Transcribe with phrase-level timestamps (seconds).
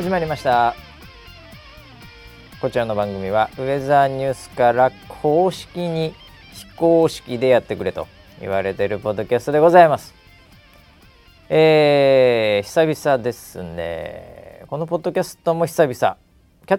[0.00, 0.74] 始まりました。
[2.58, 6.14] こちらの番組はウェザーニュースから公式に
[6.54, 8.08] 非公式でやってくれと
[8.40, 10.14] 言われてるポッドキャストでございます。
[11.50, 14.64] えー、久々ですね。
[14.68, 16.16] このポッドキャストも久々キャ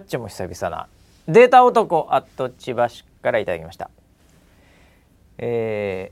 [0.00, 0.88] チも久々な
[1.28, 3.88] データ男アット千葉市からいただきました。
[5.38, 6.10] え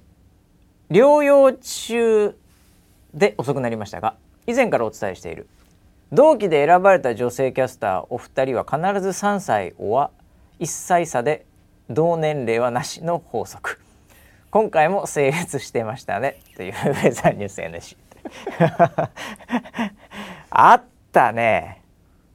[0.88, 2.36] ー、療養中
[3.12, 4.14] で遅くなりましたが
[4.46, 5.48] 以前からお伝えしている
[6.12, 10.10] 同期で選ばれた女性キャスターお二人は必ず3歳おは
[10.58, 11.46] 1歳差で
[11.88, 13.80] 同年齢はなしの法則。
[14.50, 16.40] 今回も成立してましたね。
[16.56, 17.96] というウェザーニュース NC
[20.50, 21.80] あったね。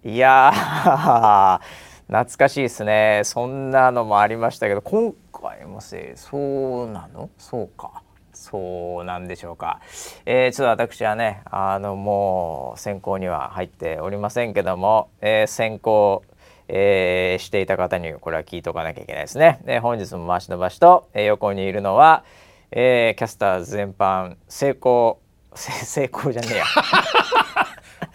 [0.06, 1.60] いや
[2.08, 3.24] 懐かしいですね。
[3.26, 6.38] そんなのもありましたけど今回もせそ
[6.86, 7.30] うなの？
[7.38, 8.04] そうか。
[8.50, 9.80] そうなんでしょうか、
[10.26, 16.24] えー、ちょっと私はねあのもう選考には入っておりませんけども、えー、選考
[16.68, 19.60] えー、していた方にこれは聞いとかなきゃいけないですね。
[19.66, 22.24] で本日も回しの場所と、えー、横にいるのは、
[22.72, 25.20] えー、キャスター全般成功
[25.54, 26.66] 成功じゃねえや。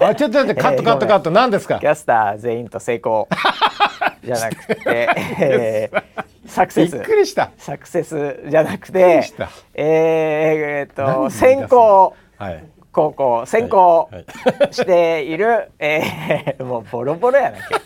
[0.09, 1.79] あちょっと待って カットカットカット何ですか？
[1.79, 3.29] キャスター全員と成功
[4.25, 4.77] じゃなくて、
[5.39, 6.03] えー、
[6.51, 6.97] サクセス。
[6.97, 7.53] びっくりした。
[7.57, 9.23] サクセスじゃなくて
[9.75, 14.11] えー、えー、っと先行、はい、高校先行
[14.73, 17.81] している、はいはい、えー、もうボロボロやなきゃ。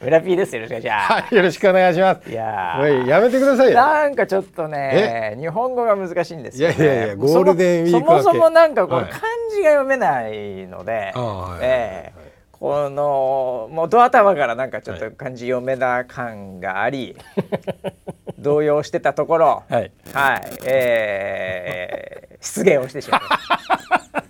[0.00, 1.12] 村 P ですよろしくお願いします。
[1.12, 2.30] はい、よろしくお願いします。
[2.30, 3.74] いややめてくださいよ。
[3.74, 9.10] なんかちょっとね、日本語が難しいんですよ、ね、いやいやいや、ゴールデンウィークそもそもなんかこう、漢
[9.54, 12.15] 字が読めないので、はい、えー
[12.58, 17.94] このもうドア頭からなんかちょっと漢字読めな感があり、はい、
[18.38, 24.24] 動揺してたところ、はい、はい、えー、失言をしてしまいました。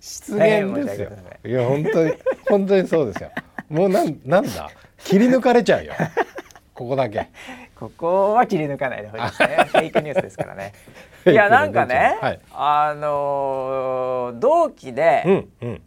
[0.00, 1.10] 失言ですよ。
[1.44, 2.12] いや本当に
[2.48, 3.30] 本当にそうですよ。
[3.68, 4.70] もうなんなんだ？
[4.98, 5.92] 切り抜かれちゃうよ。
[6.72, 7.28] ここだけ。
[7.76, 9.56] ここは切り抜かないでほしいですね。
[9.68, 10.72] フェイクニュースですからね。
[11.26, 15.22] いやなんかね、はい、あのー、同期で。
[15.26, 15.82] うんうん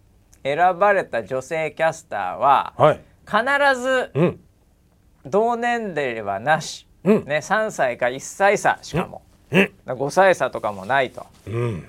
[0.55, 4.39] 選ばれた女性キャスターは、はい、必ず、うん、
[5.25, 9.21] 同年齢はなし、うん、ね、3歳か1歳差しかも、
[9.51, 11.87] うん、5歳差とかもないと、うん、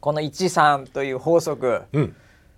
[0.00, 2.16] この13という法則、うん、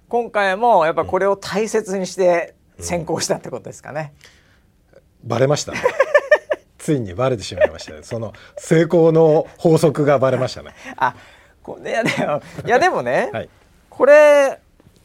[0.09, 4.15] 今回もやっぱこれを大切にして先行したってことですかね。
[5.22, 5.78] バレましたね。
[6.78, 8.03] ついにバレてしまいましたね。
[8.03, 10.72] その成功の法則がバレましたね。
[10.97, 11.15] あ
[11.62, 13.49] これいやでもいやでもね、 はい、
[13.88, 14.60] これ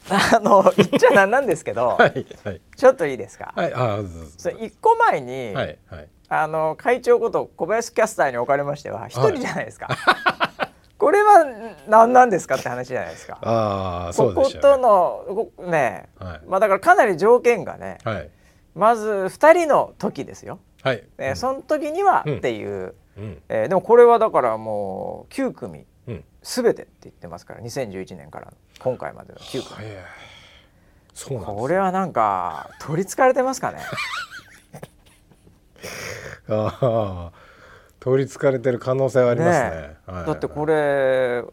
[0.09, 3.53] あの言っちゃなんなんですけど、 はいはい、ちょっといいですか？
[3.55, 3.99] はい、あ
[4.37, 9.87] そ一個前に、はいはい、あの会長こと小林キャスターにおかれましては一人じゃないですか。
[9.87, 11.45] はい、これは
[11.87, 13.37] 何なんですかって話じゃないですか。
[13.41, 14.61] ああ、そうですね。
[14.61, 18.29] こことのね、はい、まあだからかなり条件がね、はい、
[18.75, 20.59] まず二人の時ですよ。
[20.83, 21.03] はい。
[21.17, 25.85] えー、その時にはっていう、うん、えー、でもこれはだからもう9組
[26.41, 29.87] すべ、てって言ってますから2011年から今回までの9組
[31.13, 33.79] そうこれはなんか取りつかれてますかね？
[36.47, 37.31] ああ
[37.99, 41.43] 取りつかれてる可能性はありますね、ねはい、だってこれ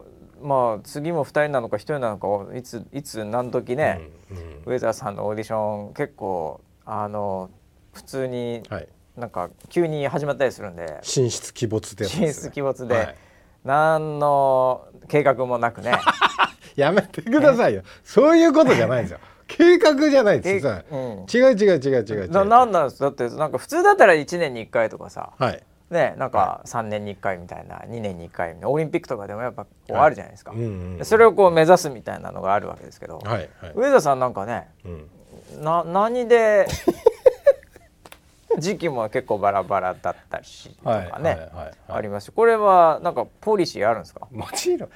[0.41, 7.49] まあ次も2人なのか1人なのかいついつ何時ね、うんうん、ウェザーさんのオーディション結構あの
[7.93, 10.99] 普通に、はい、なんか急に始まったりするんで。
[11.01, 13.15] 進出鬼没で、ね、進出鬼没で、はい、
[13.65, 15.93] 何の計画もなくね
[16.77, 17.81] やめてくださいよ。
[18.05, 19.19] そういうことじゃないですよ。
[19.47, 20.69] 計画じゃないです、う。
[20.69, 22.29] ん、違う違う違う違う。
[22.29, 36.67] ななんなんですだってなんか普通だったら1年に1回とかさ、はい、ねなんか3年に1回みたいな2年に1回オリンピックとかでもやっぱこうあるじゃないですか、はいうんうん、それをこう目指すみたいなのがあるわけですけど、はいはい、上田さんなんかね、うん、な何で
[38.59, 41.47] 時期も結構バラバラだったしとかね、
[41.87, 42.31] あります。
[42.31, 44.27] これはなんかポリシーあるんですか？
[44.31, 44.89] もちろん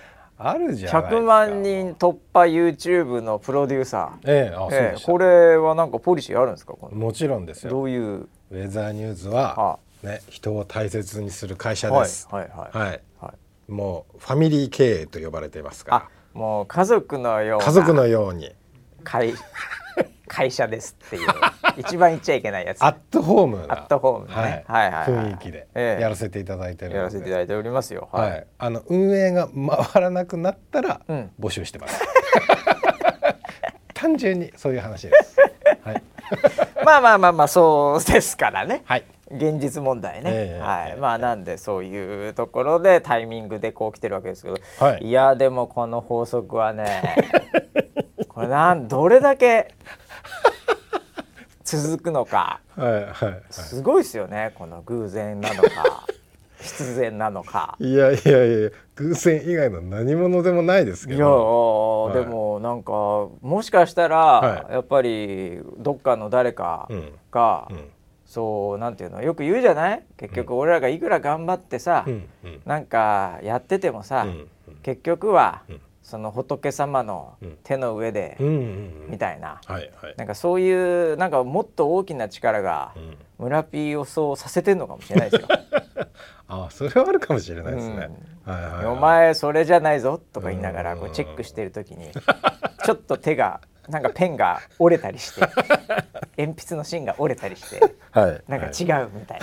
[0.44, 6.74] あるじゃない100万人突破 YouTube のプロデューサー、ええあええ、これはなんかポリシーあるんですか？
[6.92, 7.70] もちろんですよ。
[7.70, 8.22] どういう？
[8.22, 13.34] ウェザーニューズは、ね、人を大切にする会社です、はいはいはい、は
[13.70, 16.10] い、もうファミリー経営と呼ばれていますから。
[16.34, 18.52] もう家族のよう家族のように。
[19.04, 19.34] 会
[20.31, 21.28] 会社ですっていう。
[21.78, 22.81] 一番言っちゃいけないやつ。
[22.81, 28.07] アットホームアットホームね、はい、はいはい雰囲気でやらせていただいてるやらせていただいておりますよ。
[28.13, 29.50] はい、あの運営が
[29.94, 31.01] 回らなくなったら
[31.39, 32.01] 募集してます、
[33.94, 35.38] 単純にそういう話です、
[35.83, 36.04] はい、
[36.86, 38.83] まあまあまあまあそうですからね。
[38.86, 39.04] はい。
[39.33, 47.16] 現実問題ね、えー、はい、えー、まあなんでそういうところでタイミングでこう来てるわけですけど、はい、いやでもこの法則はね
[48.28, 49.74] こなんどれだけ
[51.63, 53.04] 続くのか、はいはい。
[53.04, 56.06] はい、すごいですよねこの偶然なのか。
[56.62, 57.75] 必然なのか。
[57.80, 61.18] いやいやいや偶然以外の何者でもないですけど。
[61.18, 62.92] いや、はい、でもなんか
[63.42, 66.88] もしかしたら、はい、やっぱりどっかの誰か
[67.31, 67.78] が、うん。
[67.78, 67.89] うん、
[68.28, 70.04] そうなんていうのよく言うじゃない？
[70.18, 74.30] 結局俺らがいくら頑張ってさ、うんうん、なんかやっててもさ、うん
[74.68, 75.81] うん、結局は、うん
[76.12, 78.36] その仏様の手の上で、
[79.08, 79.62] みたいな、
[80.18, 82.94] なんかそういうなんかもっと大きな力が
[83.40, 85.48] 村ピーをそうさせてんのかもしれないですよ。
[86.50, 88.10] あそれはあるかもしれないですね。
[88.86, 92.12] お前それじゃないぞとか言いながらこうチェックしてる時に
[92.84, 95.42] ちょっと手がなんかペンが折れたりして
[96.38, 97.80] 鉛筆の芯が折れたりして、
[98.12, 99.40] はい、なんか違うみたい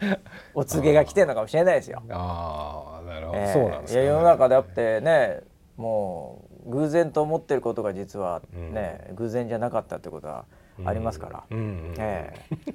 [0.00, 0.18] な、
[0.54, 2.00] お告げが来てるのかもしれないですよ。
[2.10, 4.04] ああなるほど、えー、そうなんですね。
[4.04, 5.40] 世の中であってね
[5.76, 10.44] もう偶然と思ってることが実はね、うん、偶然じゃなかったってことは
[10.84, 12.74] ありますから、うんうん、えー、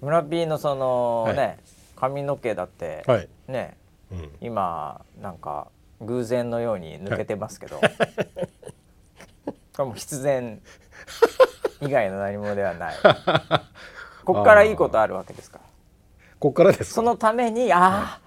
[0.00, 1.58] 村 P のその、はい、ね
[1.96, 3.76] 髪の毛だって、はい、ね、
[4.10, 5.68] うん、今なんか
[6.00, 7.92] 偶然のように抜けてますけど、はい、
[9.46, 10.60] これも必然
[11.80, 12.96] 以外の何もではない。
[14.24, 15.64] ここからいいことあるわけですから。
[16.38, 18.20] ここからですそのためにああ、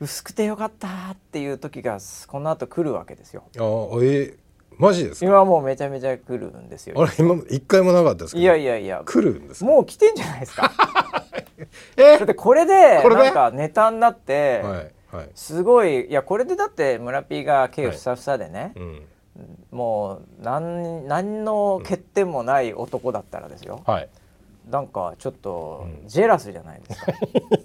[0.00, 3.42] 薄くてよかったっていう時がこの後来るわけですよ。
[3.56, 4.36] あえー、
[4.78, 5.26] マジですか？
[5.26, 7.00] 今もうめちゃめちゃ来るんですよ。
[7.00, 9.02] あれ今一回もなかったですいやいやいや。
[9.04, 10.72] 来るんですもう来てんじゃないですか。
[11.98, 12.16] え？
[12.16, 19.06] だってこれでなんかネタになって、はいはい、すごいいやこれでだって村 P が毛ふさふさでね、はいうん、
[19.70, 23.82] もう何何の欠点もない男だったらですよ。
[23.86, 24.08] はい。
[24.70, 27.12] なんかちょっとジェラスじゃないですか、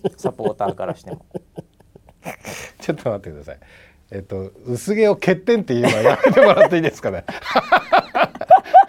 [0.03, 1.25] うん、サポーターからしても。
[2.81, 3.57] ちょっと待ってください。
[4.12, 7.25] えっと薄毛を欠点っていうのはやめてもらっていいですかね。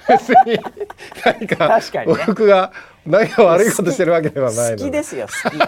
[0.09, 0.59] 別に
[1.25, 2.73] 何か確かに、ね、僕が
[3.05, 5.59] 何か悪いことしてるわけではない好きですよ好き。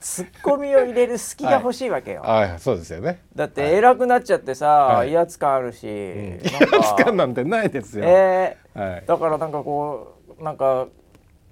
[0.00, 2.22] ツッコミを入れる好きが欲しいわけよ。
[2.22, 3.20] はい、そうですよね。
[3.34, 8.04] だって偉くなっちゃってさ、はい、威圧感あるし、うん、 威圧感なんてないですよ。
[8.06, 10.86] えー、はい、だからなんかこうなんか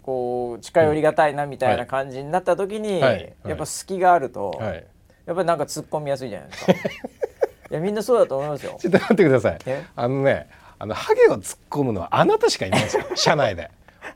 [0.03, 4.51] こう近寄りがたいなみたいな感じになった時に、はい、やっぱ隙があると。
[4.51, 4.87] はい
[5.27, 6.73] やっぱりなんか突っ込みやすいじゃないですか。
[7.71, 8.77] いやみんなそうだと思いますよ。
[8.81, 9.59] ちょっと待ってください。
[9.97, 13.05] あのねあのハゲを突っ込むのはあなたしかいないんですよ。
[13.17, 13.71] 社内で。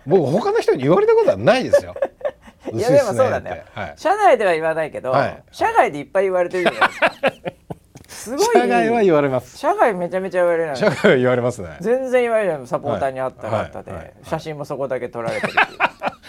[0.07, 1.95] 僕他の人に言われたことはないですよ。
[2.73, 7.13] いやでもそうなんだよ、はい、社内では言わないけど、はい、社外でいっぱい言われてるじゃないですか。
[8.07, 9.57] すごい社外は言われます。
[9.57, 11.79] 社外めちゃめちゃ言われる社外は言われますね。
[11.81, 15.53] 全然言われるサポーターに会った方で、はい、写真もそこだけ撮られてる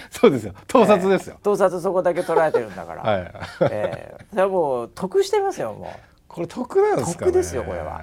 [0.12, 0.54] そうですよ。
[0.68, 3.32] 盗撮ですよ、えー、盗撮そこだけ捉えてるんだから、はい、
[3.72, 5.88] えー、それはもう得してますよもう。
[6.28, 8.02] これ得なんですか、ね、得ですよこれは。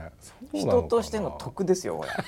[0.52, 2.10] 人としての得ですよこれ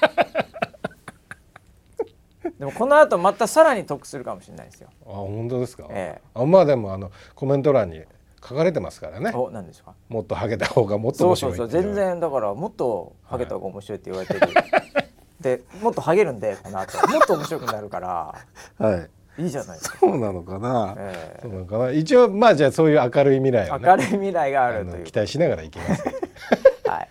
[2.59, 4.89] でもこの後またさらに得するかもしれないですよ。
[5.07, 8.03] あ本当ですか、えー、あまあでもあのコメント欄に
[8.43, 9.31] 書かれてますからね。
[9.35, 9.95] お、なんですか？
[10.09, 14.41] もっとハゲた方がもっと面白いそうそう全然だからもっとハゲた方が面白いって言われてる。
[14.55, 14.63] は
[15.03, 15.13] い、
[15.43, 17.07] でもっとハゲるんでこの後。
[17.09, 18.35] もっと面白くなるから。
[18.79, 19.11] はい。
[19.41, 19.79] いいじゃない。
[19.79, 20.95] そうなのかな。
[20.99, 21.91] えー、そうなのかな。
[21.91, 26.05] 一応まあじゃあそういう明るい未来を、ね、明るい未来があるという期待しながらいきます。
[26.87, 27.09] はい。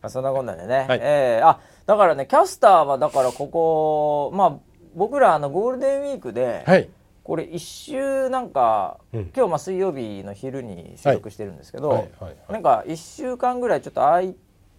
[0.00, 0.86] まあそんなこんなでね。
[0.88, 4.58] はい、えー、あだからねキャスターはだからここまあ
[4.94, 6.88] 僕らあのゴールデンウィークで、はい、
[7.22, 14.34] これ一週なんか、うん、今日まあ水曜日の昼に収録してるんですけど、はいはいはいはい、なんか一週間ぐらいちょっとあい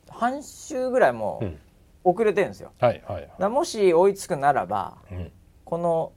[0.10, 1.42] 半週ぐらいも
[2.04, 2.72] 遅れてるんですよ。
[2.80, 5.32] はいはいはい、もし追いつくならば、うん、
[5.64, 6.12] この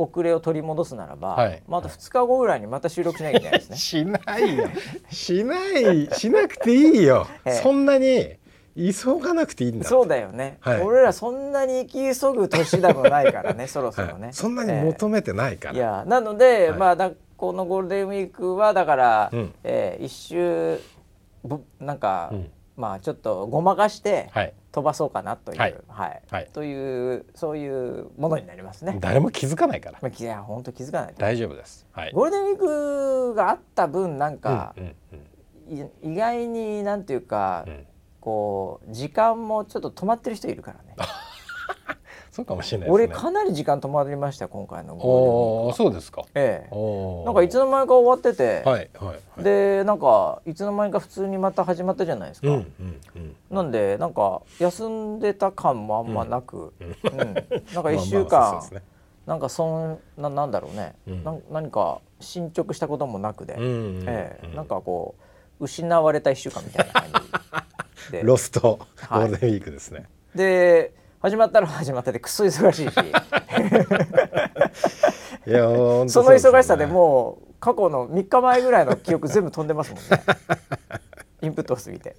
[0.00, 3.76] 遅れを取り戻すならば、はい、また2日後ぐらいにまた収録しなきゃいけないですね。
[3.78, 4.68] しないよ。
[5.10, 6.08] しない。
[6.14, 7.26] しなくていいよ。
[7.44, 8.36] ええ、そんなに
[8.76, 20.80] 急がなくていいんだそうだよね、はい、俺らそんなに行き急ぐ年でもないからね そろそろね、はい、そんなに求めてないから、えー、いやなので、はい、まあだこのゴールデンウィークはだから、うん、えー、一周
[21.80, 22.50] なんか、うん、
[22.80, 28.96] まあちょっとごまかして、はい飛ばそうかなという、はい、はい、というそういうものになりますね。
[29.00, 29.98] 誰も気づかないから。
[30.00, 31.14] まあ、いや本当気づかない。
[31.18, 31.86] 大丈夫です。
[31.92, 32.12] はい。
[32.12, 37.86] ゴールデンウィークがあった分なんか、うんうんうん、意外になんていうか、うん、
[38.20, 40.94] こう時間もちょっと止まってる人いるからね。
[42.30, 46.24] そうかもしれない、ね、俺かなり時間止まりました今回のゴーそうですか。
[46.34, 47.24] ええ。
[47.24, 49.08] なんかいつの間にか終わってて、はいはい。
[49.08, 52.48] はい、でなんかいつの間にか普通にまた始まったじゃないですか。
[52.48, 57.34] うんうんうん、なんでなんか休んでた感もあんまなく、うん、うん、
[57.74, 58.82] なんか一週間、まあまあね、
[59.26, 63.66] なんかそんななんだろうね、うん、な何か進捗したこともなくで、うんう
[64.02, 65.16] ん、ええ、なんかこ
[65.58, 67.04] う失われた一週間みたいな感
[68.06, 68.22] じで。
[68.24, 70.08] ロストゴールデンウィークですね。
[70.34, 72.94] で始まったら 始まったでくそ忙しいし。
[75.46, 75.62] いや
[76.08, 80.22] その忙しさでもう過去の3日前ぐらいの記憶全部飛んでますもんね。
[81.42, 82.14] インプットすぎて。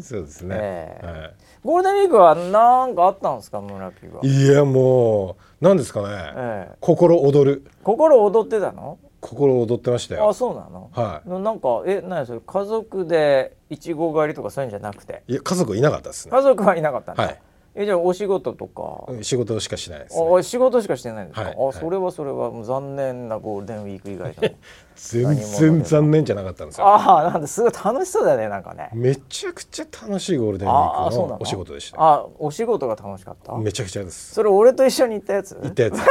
[0.00, 1.34] そうですね、えーはい、
[1.64, 4.20] ゴールデンウィークは何かあったんですか村木は？
[4.22, 7.64] いやもう何ですかね、えー、心躍る。
[7.82, 8.98] 心躍ってたの？
[9.20, 10.28] 心躍ってましたよ。
[10.28, 10.90] あそうなの？
[10.92, 11.28] はい。
[11.28, 15.22] なんかえ何それ家族でいちご狩りとかそういうんじゃなくて？
[15.28, 16.32] いや家族いなかったですね。
[16.32, 17.40] 家族はいなかったんはい
[17.76, 19.12] えじゃあお仕事とか？
[19.22, 24.56] 仕事しかしないです、ね、あ仕事しかしてないんですか、はい、あそれはそれは残念なゴールデンウィーク以外の
[24.96, 26.86] 全然残念じゃなかったんですよ。
[26.86, 27.60] ああなんです。
[27.62, 28.90] ごい楽しそうだよねなんかね。
[28.92, 31.96] めちゃくちゃ楽しいゴールデンウィークのお仕事でした。
[32.00, 33.56] あお仕事が楽しかった？
[33.56, 34.34] めちゃくちゃです。
[34.34, 35.54] それ俺と一緒に行ったやつ？
[35.56, 35.98] 行ったやつ。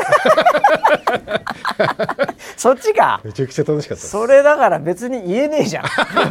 [2.58, 3.20] そっちか。
[3.24, 5.86] めちゃくちゃ楽しかったそれだから別に言えねえじゃん。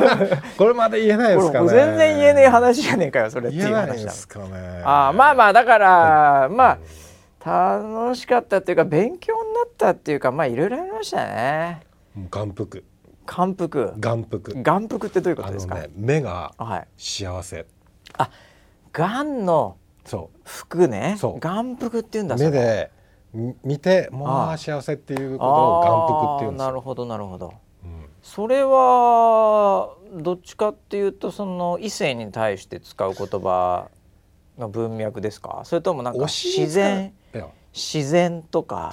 [0.56, 1.68] これまで言えないですかね。
[1.68, 4.82] 全然言えねえ話じゃねえかよそれっていう話ですかね。
[4.85, 6.78] あまあまあだから、まあ
[7.44, 11.80] 楽しかったっていうか勉強になったっていうかまあいろいろありましたね
[12.31, 12.85] 眼福
[13.25, 16.52] 眼福眼福眼福ってどういうことですか、ね、目が
[16.97, 17.66] 幸せ、はい、
[18.19, 18.31] あ
[18.92, 19.76] 眼の
[20.45, 21.16] 服ね。
[21.40, 22.90] 眼福っていうんだ目で
[23.62, 27.54] 見てもう幸せっていうことを眼福っていうんですなるほどなるほど、
[27.85, 33.88] うん、それはどっちかっていうとその異性に対して使う言葉
[34.59, 35.62] の文脈ですか？
[35.64, 37.14] それともなんか自然？
[37.75, 38.93] 自然とか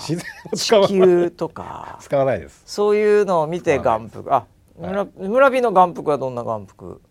[0.56, 1.98] 地球とか。
[2.00, 2.62] 使わないです。
[2.66, 4.34] そういうのを見て眼福。
[4.34, 4.46] あ
[4.78, 7.02] 村,、村人の眼福はどんな眼福？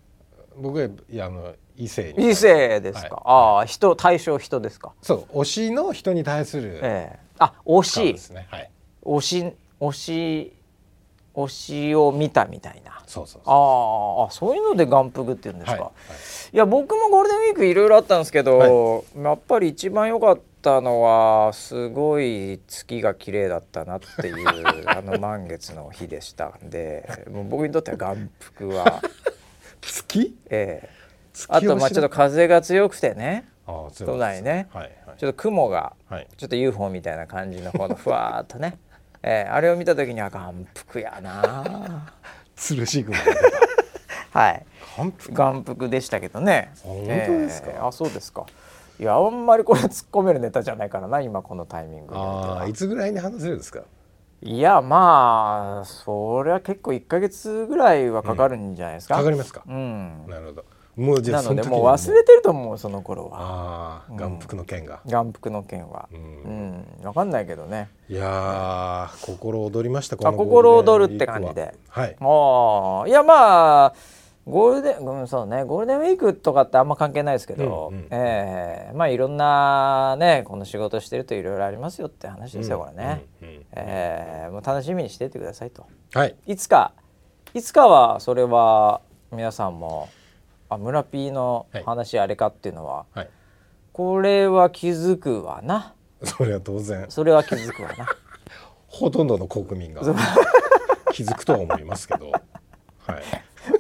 [0.57, 4.93] 僕はいやあの異性異性ですか、はい、ああ人対象人ですか。
[5.03, 8.13] そう推しの人に対する、ええ、あ推し。
[8.15, 8.71] ですね、はい、
[9.05, 10.53] 推し推し
[11.35, 13.03] 推しを見たみたいな。
[13.07, 16.57] そうそうああそういうので眼福って言うんですか、はい、い。
[16.57, 24.49] や僕もゴールデンウィークいろいろあったんですけど、はい、やっぱり一番良かったのはすごい月が綺麗だったなっていう
[24.87, 29.03] あの満月の日でしたんで もう僕にとっては眼福は。
[29.81, 30.37] 月？
[30.51, 30.89] ええ。
[31.49, 35.93] あとまあちょっと風が強くてね都内ね、はいはい、ちょっと雲が、
[36.37, 38.79] ちょっと UFO みたいな感じのこのふわっとね、
[39.23, 42.13] えー、あれを見た時には眼福やな
[42.57, 43.15] 吊るし雲。
[44.33, 44.67] はい。
[45.33, 45.89] 眼福。
[45.89, 46.73] でしたけどね。
[46.83, 48.47] 本当ですか、えー、あそうですか
[49.01, 53.83] いやあんまりこれ突っ込めるネタじゃないからな今このタイミングあいつぐらいに話せるんですか？
[54.43, 60.65] いやまあそれは結構1か月ぐらいはかかるんじゃないですか、うん、かかりますか、うん、なるほど。
[60.97, 61.83] もうじゃなのでも。
[61.83, 63.39] う忘れてると思うその頃は。
[63.41, 65.01] ああ、眼福の件が。
[65.07, 66.09] 眼福の件は。
[66.13, 67.89] うん、分かんないけどね。
[68.09, 71.73] いや心躍りましたあ心躍るって感じで。
[71.89, 72.07] は。
[72.07, 72.17] い。
[72.19, 73.95] ああいやまあ
[74.49, 75.65] ゴールデン、うん、そうね。
[75.65, 86.93] ゴールデンウィークとかってあんま関係ないですけど、うんうん、えー、まあいろんなねこの仕事してるといろいろありますよって話ですよ、これね、うんうん、えー、もう楽しみにしていてくださいと、はい、いつか
[87.55, 90.09] いつかはそれは皆さんも
[90.71, 93.29] あ村 P の話あれかっていうのは、はい、
[93.93, 95.95] これは気づくわな。
[96.23, 97.07] それは当然。
[97.09, 98.07] それは気づくわな。
[98.87, 100.03] ほとんどの国民が
[101.13, 102.31] 気づくとは思いますけど、は
[103.15, 103.23] い、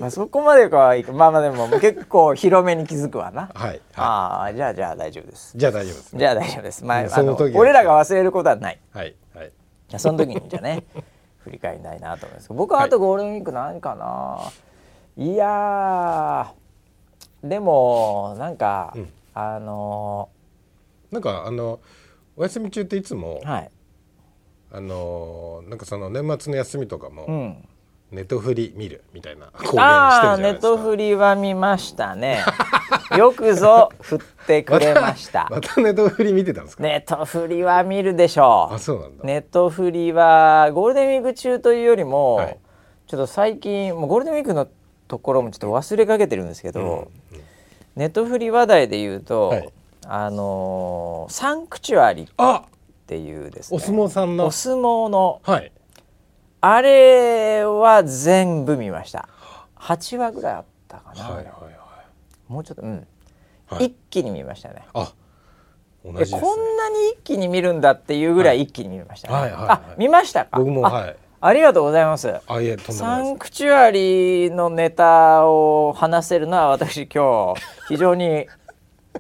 [0.01, 3.51] まあそこまでかはいまあまあでも結構広めに気づくわな。
[3.55, 3.69] はい。
[3.69, 5.57] はい、ああじゃあじゃあ大丈夫です。
[5.57, 6.85] じゃあ大丈夫です、ね、じゃあ大丈夫です。
[6.85, 8.81] まあその時俺らが忘れることはない。
[8.93, 9.53] はいはい。
[9.89, 10.85] じゃその時にじゃね
[11.39, 12.53] 振り返りたいなと思います。
[12.53, 14.05] 僕はあとゴールデンウィーク何かな。
[14.05, 14.53] は
[15.17, 16.53] い、いや
[17.43, 20.29] でもなんか、うん、あの
[21.11, 21.81] なんかあの
[22.37, 23.71] お休み中っていつも、はい、
[24.71, 27.69] あのなんかその年末の休みとかも、うん、
[28.11, 32.43] ネトフリ見るみたいなああネトフリは見ましたね。
[33.19, 35.47] よくぞ振ってくれました。
[35.53, 36.83] またネトフリ見てたんですか？
[36.83, 38.75] ネトフリは見るでしょう。
[38.75, 39.25] あそうなんだ。
[39.25, 42.59] ネトフリはゴールデンウィーク中というよりも、はい、
[43.07, 44.67] ちょっと最近もうゴールデンウィークの
[45.07, 47.09] ところもちょっと忘れかけてるんですけど、うんうん、
[47.97, 49.69] ネットフリ話題で言うと、はい、
[50.07, 52.27] あのー、サンクチュアリっ
[53.07, 53.77] ていうですね。
[53.77, 54.47] お相撲さんの。
[54.47, 55.73] お相撲の、はい、
[56.61, 59.29] あれは全部見ました。
[59.77, 63.07] 8話ぐらいあったかな、はいはいはい、もうちょっとうん、
[63.67, 64.83] はい、一気に見ましたね。
[64.93, 65.13] あ
[66.05, 70.59] 同じ、ね、こんなに一気に見るんだっていうぐらい一気に見ましたね、はいはいはい、あ見ましたか？
[70.59, 71.17] 僕もはい。
[71.41, 72.35] ありがとうございます。
[72.49, 78.49] あいえサンクチュアリのネタを話せるのは私今日非常に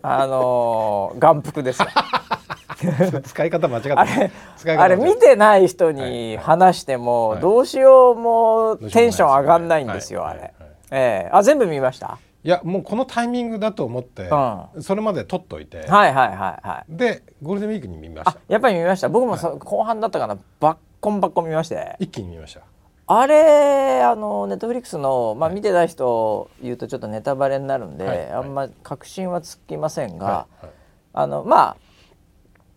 [0.02, 1.82] あのー、眼福です。
[3.24, 4.30] 使い方間違ってあれ
[4.76, 10.54] あれ見てない人に話しても、どうしようもテンション上がんないんですよ、あれ。
[10.92, 11.30] ええ。
[11.32, 12.18] ー、あ全部見ました？
[12.44, 15.86] いやもうこのタイミングだと思って、うん、それまで取っといて。
[15.88, 16.36] はいはいはい
[16.66, 16.96] はい。
[16.96, 18.38] でゴールデンウィークに見ました。
[18.46, 19.08] やっぱり見ました。
[19.08, 20.38] 僕もそ、はい、後半だったかな。
[20.60, 21.96] バッコンバッコン見まして。
[21.98, 22.60] 一気に見ました
[23.10, 30.66] あれあのネットフリックスの、まあ、見てない人言うとちょっとネタバレになるんで、はい、あんま確信はつきませんが、はい。
[30.66, 30.74] はい、
[31.14, 31.76] あのまあ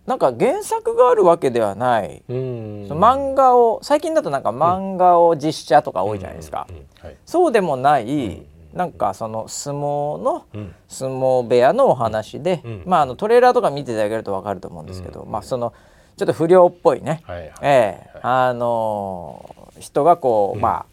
[0.06, 2.24] なんか原作があるわけではない。
[2.28, 6.66] 漫画を最近だとなんか漫画を実写とか多いじゃないですか、
[7.26, 8.42] そうでもない、
[8.74, 10.46] なんかその相撲の
[10.88, 15.72] 相撲部屋のお話で、まああのトレーラーとか見ていただけると分かると思うんですけど、まあその
[16.18, 18.20] ちょっと不良っぽいね、ええ。
[18.24, 20.86] あの人がこう、まあ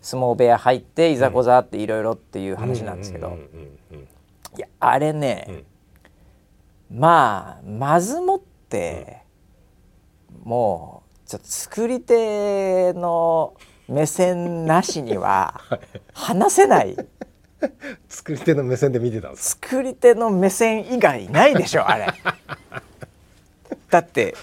[0.00, 3.36] 相撲部屋入っていざこざっていろいろっていう話なんですけど、
[4.56, 5.64] いやあれね、
[6.90, 9.22] まあまずもって、
[10.44, 13.54] もうちょっと作り手の
[13.88, 15.60] 目線なしには
[16.14, 16.96] 話せない。
[18.08, 22.06] 作り手の目線で見てたんです作り手の目線以外ないでしょあれ。
[23.90, 24.34] だって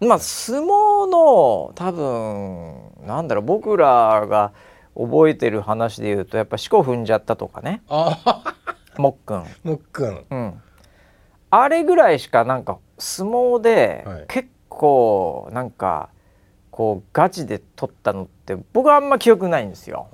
[0.00, 4.52] まあ相撲の多分なんだろう僕らが
[4.94, 7.82] 覚えてる話で言うとやっぱ四股踏んじゃったとかね。
[8.98, 9.44] もっくん。
[9.62, 10.62] もっくん、うん、
[11.50, 16.08] あれぐらいしかなんか相撲で結構なんか
[16.70, 20.08] こうガチで取ったのって僕はあんま記憶ないんですよ。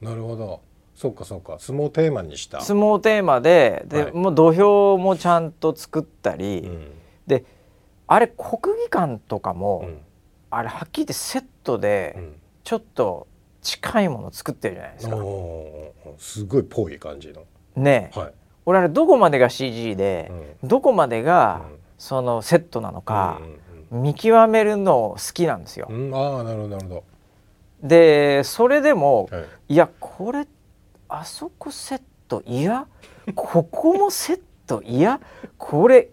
[0.00, 0.60] なるほど。
[0.94, 1.56] そうかそうか。
[1.58, 2.60] 相撲テーマにした。
[2.60, 6.92] 相撲テーマでで、はい、もう土俵もちゃんと作ったり、うん、
[7.26, 7.44] で
[8.06, 10.00] あれ国技館とかも、うん、
[10.50, 12.16] あれはっきり言ってセットで
[12.62, 13.26] ちょっと
[13.62, 15.16] 近いもの作ってるじゃないですか、
[16.18, 17.44] すごいぽい感じの。
[17.76, 18.32] ねはい、
[18.66, 20.30] 俺あれどこまでが CG で、
[20.62, 21.62] うん、どこまでが、
[21.96, 23.40] そのセットなのか、
[23.90, 27.04] 見極めるの好きなんですよ、ああなるほどなるほど。
[27.82, 30.46] でそれでも、はい、いやこれ
[31.08, 32.86] あそこセットいや
[33.34, 35.20] ここもセットいや
[35.58, 36.10] これ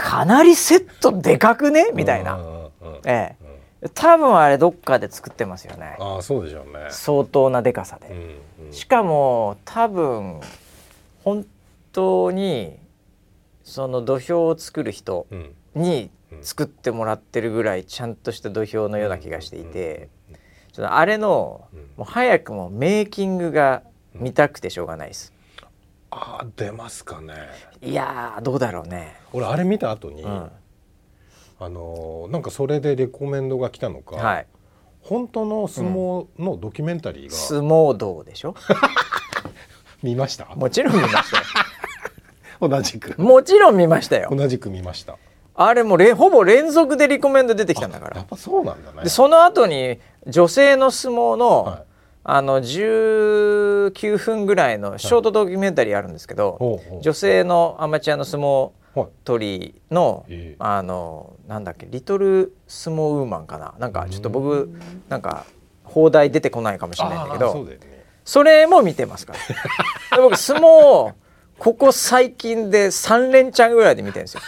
[0.00, 1.90] かなりセットでかくね？
[1.94, 2.40] みたいな、
[3.04, 3.36] え
[3.82, 5.96] え、多分あれどっかで作ってますよね。
[6.00, 6.86] あそうでしょうね。
[6.90, 8.14] 相当なでかさで、う
[8.64, 10.40] んうん、しかも多分
[11.22, 11.46] 本
[11.92, 12.78] 当に
[13.62, 15.26] その土俵を作る人
[15.74, 16.10] に
[16.42, 20.08] 作ってもらってるぐらいちゃんとした土俵のような気がしていて。
[20.82, 23.82] あれの、もう早くもメイキングが
[24.14, 25.34] 見たくてしょうがないです。
[26.10, 27.34] あ出ますかね。
[27.82, 29.16] いやどうだろうね。
[29.32, 30.50] 俺あれ見た後に、うん、
[31.60, 34.46] あのなんかそれでレコメンドが来たのか、はい、
[35.02, 38.54] 本当の相撲のドキュメンタリーが、うん、相撲道でしょ？
[40.02, 40.46] 見ました？
[40.56, 41.44] もちろん見ましたよ。
[42.68, 43.20] 同じく。
[43.20, 44.28] もちろん見ましたよ。
[44.34, 45.16] 同じく見ました。
[45.54, 51.84] あれもれほぼ連続でリコメンド出てきたんだからやっぱそうなんだねでその後に女性の相撲の、はい、
[52.22, 56.58] あの19分ぐらいのショートドキュメンタリーあるんですけど、
[56.90, 58.72] はい、女性のアマチュアの相撲
[59.24, 63.74] 取りの、はい、あのなんだっけリトル相撲ウーマンかな。
[63.78, 64.70] なんかちょっと僕
[65.08, 65.46] なんか
[65.84, 67.66] 放題出てこないかもしれないんだけど
[68.24, 69.34] そ,、れも見てますか
[70.10, 70.18] ら。
[70.20, 71.14] 僕相撲
[71.58, 74.40] ここ最近で3連チャンぐらいで見てるんですよ。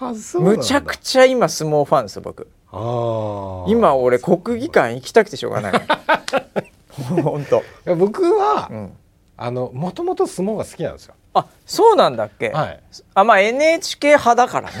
[0.40, 5.72] むちゃくちゃ今相撲ファンです僕今俺国技館行きたくてしょうがない。
[7.22, 7.62] 本当。
[7.94, 8.92] 僕は、うん、
[9.36, 11.14] あのもともと相撲が好きなんですよ。
[11.34, 12.80] あそうなんだっけ、はい、
[13.14, 14.76] あまあ NHK 派だからね。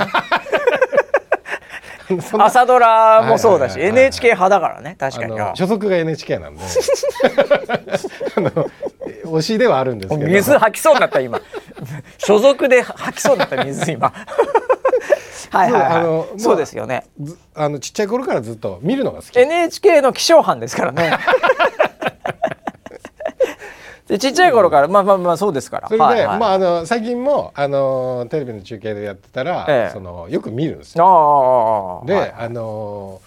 [2.38, 4.96] 朝ドラもそうだし、NHK 派だからね。
[4.98, 5.36] 確かに。
[5.56, 6.62] 所属が NHK なんで。
[8.36, 8.50] あの
[9.26, 10.26] 推しではあるんですけど。
[10.26, 11.40] 水吐きそうになった今。
[12.16, 14.12] 所属で吐きそうになった水今
[15.50, 17.06] はいはい、はい、あのそうですよね。
[17.54, 19.38] あのちっちゃい頃からずっと見るのが好き。
[19.38, 21.18] NHK の気象班ですからね。
[24.08, 25.88] でちっちゃい頃から、まあまあまあそうですから。
[25.88, 32.02] それで、はいはい、まああの最近もあのテレビの中継でやってたら、ええ、そのよく見るんですよ。
[32.06, 33.20] で、はい、あの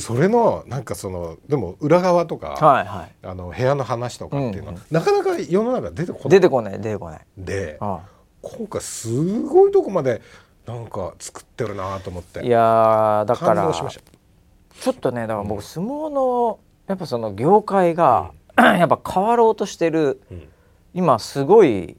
[0.00, 6.28] それのなんかそのでも裏側とか、はいはい、あの部屋の話とかっていうのは、うんうん、なかなか世の中出てこない。
[6.28, 7.20] 出てこない出てこない。
[7.38, 8.18] で、ああ。
[8.42, 10.20] 今回すごいとこまで
[10.68, 12.44] なんか作ってるなと思って。
[12.46, 20.48] いやだからちょっとねだから僕相撲のやっぱその業界が、うん、 やっぱ変わろうとしてる、うん、
[20.92, 21.96] 今すごい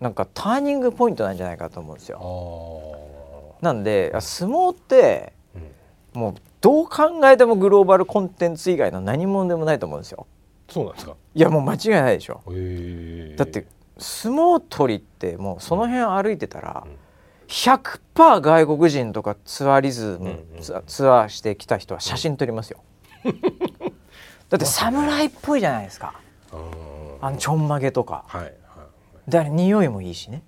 [0.00, 3.58] なんかターニングポイントなんじゃないかと思うんですよ。
[3.60, 5.32] なんで相撲って、
[6.14, 10.26] うん、もうどう考えてもグローバルコンテンツ以外の何者でもないと思うんですよ。
[10.68, 11.14] そうなんですか。
[11.36, 12.42] いやもう間違いないでしょ。
[13.36, 13.64] だって
[13.98, 17.01] 相撲取りってもうその辺歩いてたら、うん
[17.52, 22.78] 100%外国人とかツアーリズム、うんうん、ツアーしてきた人は写真撮りますよ。
[24.48, 26.14] だって侍っぽいじゃないですか。
[27.20, 28.52] あのちょんまげとか、はいはい、
[29.30, 30.42] であれ匂いもいいしね。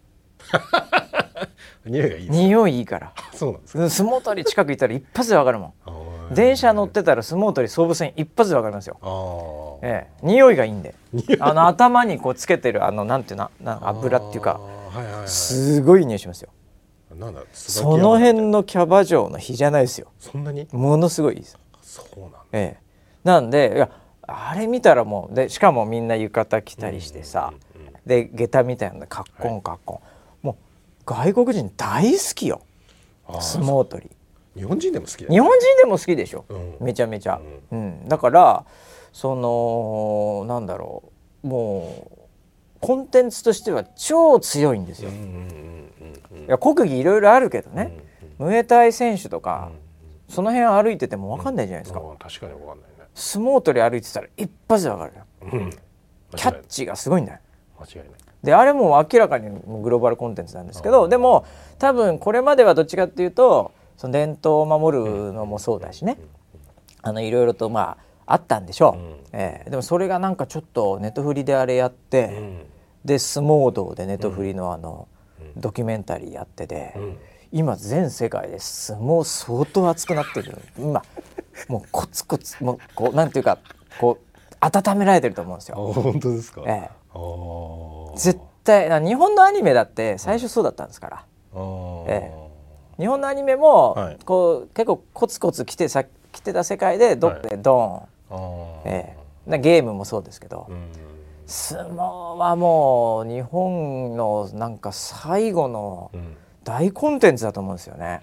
[1.85, 3.13] 匂いがいい匂いいいから。
[3.35, 5.75] そうなんです相撲取り近く行ったら一発でわかるも
[6.31, 6.35] ん。
[6.35, 9.79] 電車乗ってたら相撲取り総武線一発でわかりますよ。
[9.83, 10.27] ええ。
[10.27, 10.95] 匂いがいいんで。
[11.39, 14.59] あの頭にこうつけてるあのなんていうなな油っていうか、
[14.91, 16.49] はいはいはい、すごい匂いしますよ
[17.19, 20.09] なんだその辺のキャバ嬢の日じゃないですよ。
[20.19, 20.69] そんなに？
[20.73, 21.59] ものすごいです。
[21.83, 22.81] そうなんええ。
[23.25, 23.91] なんでいや
[24.23, 30.55] あれ見たらもうでしかもみんな浴衣着たりしてさ、うんうんうん、で下駄みたいなのカッコンカッコン、はい、もう
[31.07, 32.63] 外国人大好きよ。
[33.41, 34.11] 相撲取り。
[34.61, 37.41] 日本人でも好き日本人でも好きでしょ、うん、めちゃめちゃ、
[37.73, 38.65] うん、うん、だから
[39.13, 41.03] そのなんだろ
[41.43, 41.47] う。
[41.47, 42.24] もう
[42.87, 45.15] コンテンツとしては超強いんですよ、い
[46.49, 47.97] や国技いろいろあるけどね、
[48.39, 49.71] ムエタイ選手とか、
[50.29, 52.85] その辺歩いてても分かんないじゃないですか、確かに分かんないね。
[53.15, 55.71] 相撲取り歩いてたら一発で分かるよ、
[56.37, 57.39] キャッチがすごいんだよ。
[57.81, 58.07] 間違いない。
[58.43, 59.49] であれも明らかに
[59.83, 61.47] グローバルコンテンツなんですけどでも
[61.79, 66.19] 多分これまではどっちかっていうとその伝統を守るのもそうだしね、
[67.01, 72.67] あのいろいろとまああったんでしょう、うん、えー、でもそれがなんかちょっとネットフリであれやって、うん、
[73.05, 75.09] で相撲道でネットフリのあの、
[75.57, 76.95] うん、ドキュメンタリーやってて、
[77.53, 81.03] 今全世界で相撲相当熱くなってる今
[81.69, 83.59] もうコツコツもうこうなんていうか
[84.01, 85.77] こう温められてると思うんですよ。
[85.77, 91.25] 本当ですか、ええ、絶対日本のアニメだって最初そうだったんですから。
[92.09, 92.45] ええ。
[92.99, 99.17] 日本のアニメも、はい、こう結構コツコツ来てさ来てた世界でどっかでドーン、はい、え
[99.49, 100.69] え、ゲームもそうですけど、
[101.47, 106.11] 相撲はもう日本のなんか最後の
[106.65, 108.23] 大コンテンツだと思うんですよね。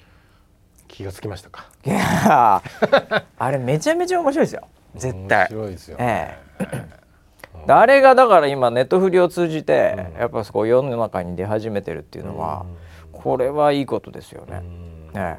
[0.88, 1.68] 気がつきましたか。
[1.86, 2.62] いや
[3.38, 4.68] あれめちゃめちゃ面白いですよ。
[4.96, 5.40] 絶対。
[5.42, 6.66] 面白いですよ、ね、え
[7.68, 7.72] え。
[7.72, 12.66] あれがだから今ネットフリを通じて、やっぱそこ世の中に出始めてるっていうのは、
[13.12, 14.62] これはいいことですよね。
[15.14, 15.38] ね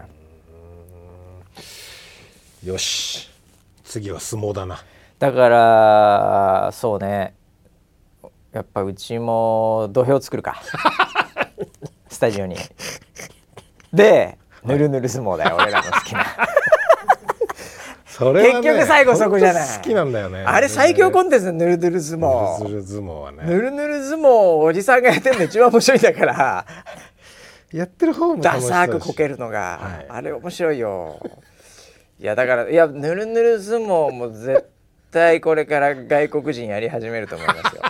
[2.65, 3.29] よし
[3.83, 4.79] 次は相撲だな。
[5.19, 7.35] だからそうね
[8.53, 10.63] やっぱうちも土俵作るか。
[12.09, 12.57] スタジオに。
[13.93, 16.27] でぬるぬる相撲だよ俺らの好きな。
[18.07, 19.69] それ、ね、結局最後そこじゃない。
[19.69, 20.45] 好きなんだよね。
[20.47, 22.65] あれ最強コンテンツぬるぬる相撲。
[22.65, 23.39] ぬるぬる相撲はね。
[23.45, 24.29] ぬるぬる相撲
[24.63, 26.67] おじさんがやってるの一番面白いんだから。
[27.73, 31.19] やってる方もダサくこけるのが、はい、あれ面白いよ。
[32.21, 34.69] いやだからいやぬるぬる相撲も絶
[35.11, 37.83] 対これから外国人やり始めると思いますよ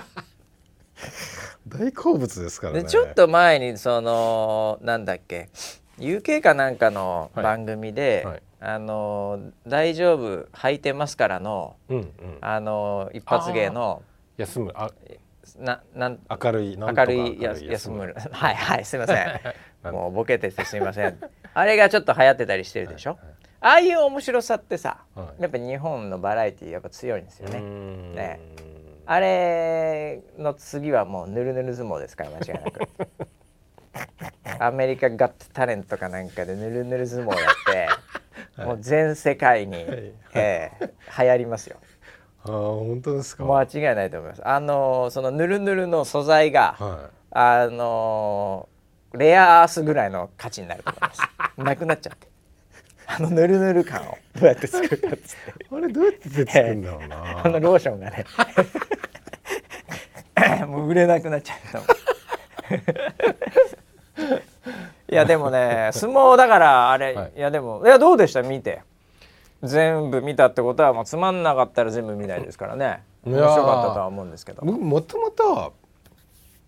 [1.68, 2.84] 大好物ですからね。
[2.84, 5.48] ちょっと前にそのなんだっけ
[5.98, 8.34] UK かなんかの番組で、はい。
[8.34, 12.08] はい、あの大丈夫履いてますからの、うんうん、
[12.40, 14.02] あの一発芸の
[14.36, 14.90] 休むあ
[15.58, 19.40] ななん明るい明るいや休むはいはいすみません。
[19.92, 21.18] もうボケててすみません。
[21.54, 27.60] あれがちょっと流行ってたりしてるでしょ、はいはい、ああいう面白さってさ、はい、やっぱ日本のバラエティーやっぱ強いんですよね。
[27.60, 28.40] ね
[29.06, 32.88] あれの次はもうぬるぬる相撲ですから間違いなく
[34.62, 37.88] アメリカガットタレントかなんかでぬるぬる相撲やって、
[38.56, 41.76] はい、もう全世界に、はい、えー、流行りますよ。
[42.44, 44.48] あ本当ですか間違いないと思います。
[44.48, 48.68] あのそのぬるぬるの素材が、はい、あの
[49.14, 51.22] レアアースぐらいの価値になると思います。
[51.56, 52.31] なくなっちゃって。
[53.18, 55.66] あのぬるぬる感をどうやって作るかっつって。
[55.70, 57.42] あれどうやって作るんだろうな。
[57.44, 58.24] あのローションがね。
[60.66, 61.82] もう売れなくなっちゃう
[65.10, 68.42] いやでもね相撲だからあれ、はい、いやでもいやどうでした？
[68.42, 68.82] 見て。
[69.62, 73.04] 全部見たってことはもうつまんなかったら全部見ないですからね。
[73.24, 74.62] 面白かったとは思うんですけど。
[74.64, 75.74] 僕もともと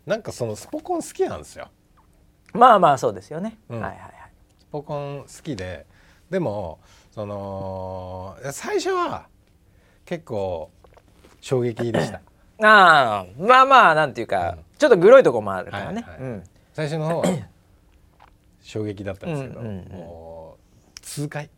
[0.07, 1.69] なんかそのスポコン好きなんですよ。
[2.53, 4.13] まあまあそうですよね、うん、はいはいはい。
[4.61, 5.87] スポコン好きで
[6.31, 9.29] でもその最初は
[10.05, 10.71] 結構
[11.41, 12.21] 衝撃でした。
[12.63, 17.27] ああまあまあなんていうか、うん、ちょっとグロいとこもあるからね、はいはいうん、最初の方は
[18.63, 20.57] 衝撃だったんですけど、うんうんうん、も
[20.97, 21.51] う痛快。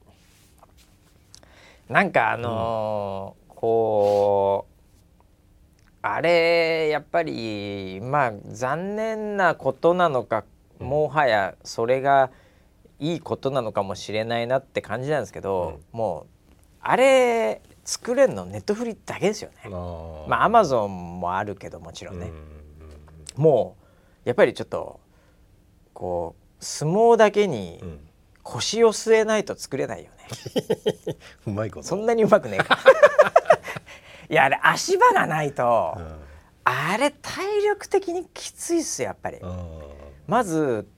[1.88, 4.76] なんかあのーうん、こう
[6.02, 10.44] あれやっぱりまあ残念なことなのか
[10.79, 12.31] もはやそれが、
[12.98, 16.46] いいことなのかもしれないなって感じなんですけど、うん、もう
[16.80, 19.70] あれ作れるのネットフリだけですよね。
[19.70, 22.30] まあアマゾンもあるけどもちろんね、
[23.37, 23.76] うん、も
[24.24, 25.00] うやっぱりちょっと
[25.92, 27.82] こう相撲だけに
[28.42, 30.16] 腰を据えないと作れないよね。
[31.46, 32.78] うまいことそんなにうまくねえか。
[34.28, 36.20] いやあれ足場がないと、うん、
[36.64, 39.40] あれ体力的にきついっすやっぱり。
[40.26, 40.88] まず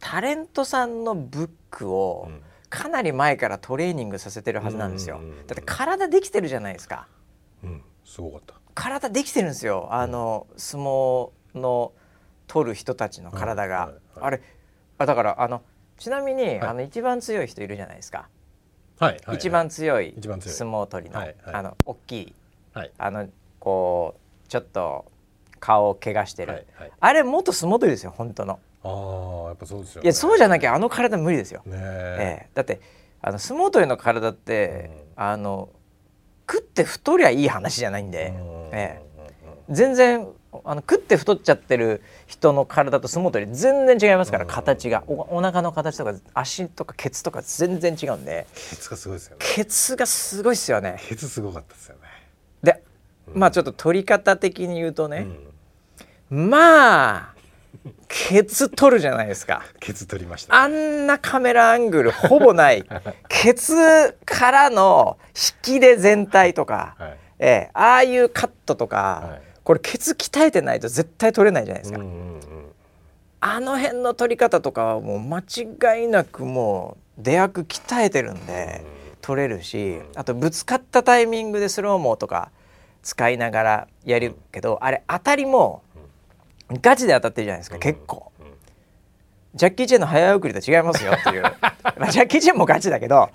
[0.00, 2.28] タレントさんのブックを
[2.70, 5.20] かなり前からトレーニングさせてるはずなんですよ。
[5.46, 7.08] だって体できてるじゃないですか。
[7.62, 8.54] うん、すごかった。
[8.74, 9.88] 体できてるんですよ。
[9.90, 11.92] あの、相撲の
[12.46, 14.40] 取る人たちの体が、あれ
[14.98, 15.62] あだからあの
[15.96, 18.28] ちなみに、はい、あの一番強い人いるじゃないですか。
[18.98, 20.14] はい、一番強い。
[20.20, 22.34] 相撲取りの、はいはい、あの大きい、
[22.72, 23.28] はい、あの
[23.60, 25.04] こうちょっと
[25.60, 28.58] 顔を怪我してる、はいはい、あれ元相撲取りですよ本当の。
[28.82, 31.62] ああやっぱそうですよ、ね、いやそうじゃなきゃあの体無理ですよ。
[31.66, 32.46] ねえ。
[32.46, 32.80] え、だって
[33.20, 35.70] あの相撲取りの体って、うん、あの
[36.50, 38.32] 食って太りゃいい話じゃないんで、
[38.72, 39.24] ええ、
[39.68, 40.28] 全然
[40.64, 45.04] あの食って太っちゃってる人の体と相撲取り全然違いますから形が。
[45.06, 48.46] おお腹の形とか足とかケツとか全然違うんで。
[48.70, 49.44] ケツがすごいですよね。
[49.54, 50.96] ケツがすごいですよね。
[51.06, 52.00] ケツすごかったですよね。
[52.62, 52.82] で、
[53.26, 55.26] うん、まあちょっと取り方的に言うとね、
[56.30, 57.34] うん、まあ
[58.08, 59.62] ケツ取るじゃないですか。
[59.80, 62.84] ケツ取りました、ね、あんなカメラアングルほぼない。
[63.28, 65.18] ケツからの
[65.64, 69.48] 引きで全体とか、はい、ええ、ああいうカットとか、はい。
[69.68, 72.40] これケツ鍛えてないと絶対取れないじゃないですか、うんうんうん、
[73.38, 78.82] あの辺の取り方とかはもう間違いなくもう出役鍛えてるんで
[79.20, 82.50] 取れるしあとぶつかったタイミングでスローモーとか
[83.02, 85.82] 使いながらやるけどあれ当たりも
[86.70, 88.32] ガチで当たってるじゃないですか結構。
[89.54, 91.42] ジャッキー・チェンの早送りと違いますよっていう。
[91.98, 93.30] まあジャッキー・チェンもガチだけど、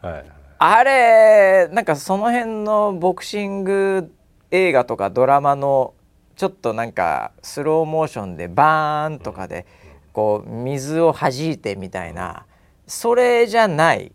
[0.00, 0.24] はい、
[0.58, 4.12] あれなんかその辺のボクシング
[4.50, 5.94] 映画とかドラマの
[6.36, 9.66] ちょっとなんかスローモーションでバーンとかで
[10.12, 12.44] こう水を弾いてみたいな
[12.86, 14.12] それじゃない、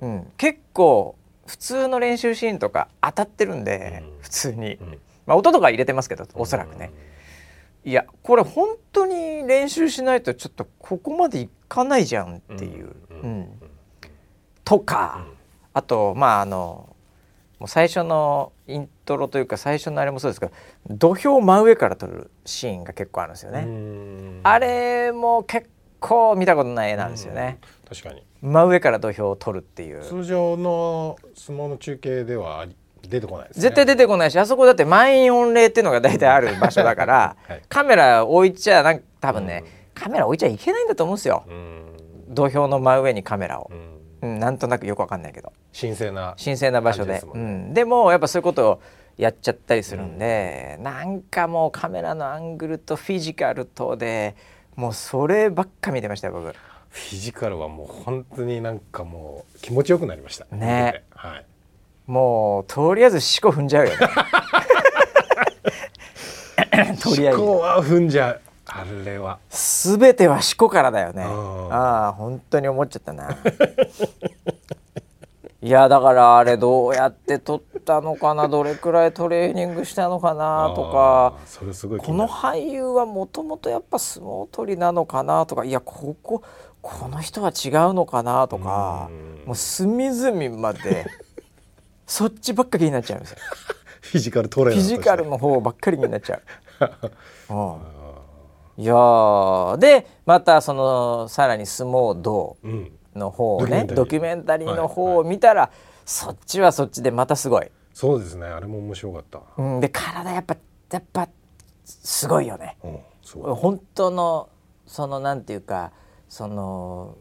[0.00, 4.78] うん、結構普通の練習シーンとか当たってるんで普通に、
[5.26, 6.90] まあ、音とか入れてますけどおそらくね。
[7.86, 12.96] いやこれ本当に練習しないとちょっとここまでいかないじゃんっていう。
[13.10, 13.48] うん、
[14.64, 15.24] とか
[15.72, 16.96] あとまああの
[17.60, 20.52] もう最初のイントロというか最初のあれもそうですけど
[20.90, 24.40] 土俵真上から撮るシーンが結構あるんですよね。
[24.42, 25.70] あれも結
[26.00, 27.60] 構見たことない絵なんですよね。
[27.88, 28.24] 確かに。
[28.42, 30.02] 真上から土俵を撮るっていう。
[30.02, 32.66] 通常の相撲の中継では
[33.08, 39.64] 出てこないね、絶対出てこないしあそこだって満員御礼っていうのが大体ある場所だから、 はい、カメラ置いちゃなん多分ね
[39.94, 41.44] カメラ置いちゃいけないんだと思うんですよ。
[42.28, 43.70] 土俵の真上にカメラを。
[44.22, 45.52] うん、なんとなくよくわかんないけど。
[45.78, 48.80] 神聖な神聖な場所で、ね、うん、でもやっぱそういうことを
[49.16, 54.36] やっちゃったりするんで、うん、なんかもうカメラのアングルとフィジカルとで
[54.74, 56.54] もうそればっか見てましたよ僕。
[56.88, 60.46] フィジカルはもう本当になんかもう気持ちよくなりました。
[60.50, 61.04] ね。
[61.10, 61.44] はい
[62.06, 63.98] もうとりあえず四股踏んじゃうよね。
[67.02, 68.40] とりあえずは踏んじゃう。
[68.66, 69.38] あれは。
[69.50, 71.24] 全ては四股からだよね。
[71.24, 73.36] ああ本当に思っちゃったな。
[75.62, 81.34] いやだからあれどうやって撮ったのかなどれくらいトレーニングしたのかなとか。
[81.98, 85.64] この俳優はもともとやっぱ相撲取りなのかなとか。
[85.64, 86.42] いやここ
[86.82, 89.08] この人は違うのかなとか。
[89.44, 91.06] もう隅々まで
[92.06, 93.38] そっちばっかりになっちゃうんですよ。
[94.00, 96.42] フィジカルトレーナーフィジカルの方ばっかりになっちゃう。
[97.54, 97.96] うん
[98.78, 102.58] いやでまたそのさらに相撲道
[103.14, 105.70] の方をね、うん、ドキュメンタリーの方を見たら、はい。
[105.70, 107.70] はい、そっちはそっちでまたすごい。
[107.94, 108.46] そうですね。
[108.46, 110.56] あれも面白かった、うん、で体やっぱ
[110.92, 111.28] やっぱ
[111.84, 112.88] すごいよね、う
[113.50, 114.50] ん、本当の
[114.86, 115.92] そのなんていうか
[116.28, 117.16] その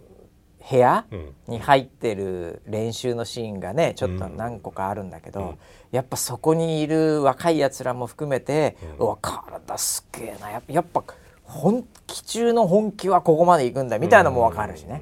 [0.69, 1.05] 部屋
[1.47, 5.57] に入ってる練習のシーンがねちょっと何個かあるんだけど、うん、
[5.91, 10.49] やっぱそこにいる若いやつらも含めて、うん、うわ体すげえな。
[10.67, 11.03] やっぱ
[11.43, 15.01] 本気中の本気はここまで行くんだみたいなのも分かるしね。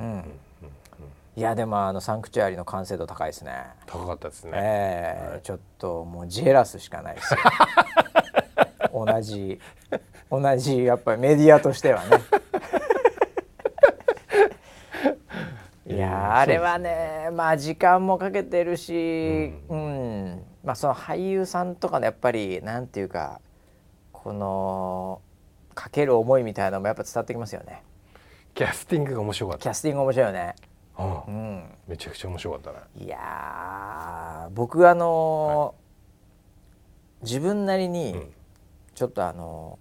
[0.00, 0.24] うん。
[1.36, 3.52] いやでもあのサンクチュアリの完成度高いですね。
[3.86, 4.52] 高かったですね。
[4.54, 7.40] ええーはい、ちょっともうジェラスしかないですよ。
[9.06, 9.60] 同じ
[10.30, 12.20] 同じやっぱりメディアとしてはね。
[15.88, 23.40] いやあれはねまあ時間もかけてるし、うん、うん、まあその俳優さんとかのやっぱりなんていうか
[24.10, 25.20] この
[25.74, 27.82] かける思いみたいなのもやっぱ伝わってきますよね。
[28.54, 29.62] キャスティングが面白かった。
[29.62, 30.54] キャスティング面白いよね。
[30.98, 32.78] うん、うん、めちゃくちゃ面白かったね。
[33.04, 35.74] いや僕あの
[37.20, 38.16] はい、自分なりに
[38.94, 39.78] ちょっとあの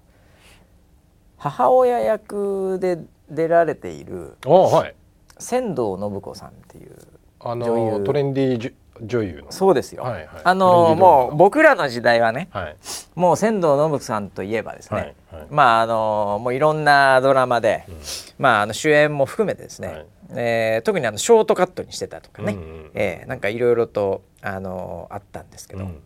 [1.38, 4.96] 母親役で出られている、はい、
[5.38, 6.96] 仙道信子さんっていう
[7.40, 9.52] あのトレンディー女優の。
[9.52, 12.78] そうですよ、はいはい、あのもう僕らの時代はね、はい、
[13.16, 17.96] もう仙道信さんといえばですね、はいはい、まああのもういろんなドラマで、うん、
[18.38, 26.02] まああの主演も含めてですね、はい、えー、特にあのショートカットにしてたとかね、うんうん、えー、なんかいろいろとあのあったんですけど、うんうん、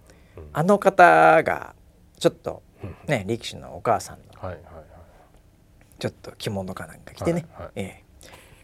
[0.52, 1.76] あの方が
[2.18, 2.64] ちょっと
[3.08, 4.84] ね、力士のお母さんの、はいはいはい、
[6.00, 8.09] ちょっと着物かなんか着てね、はいはい、えー、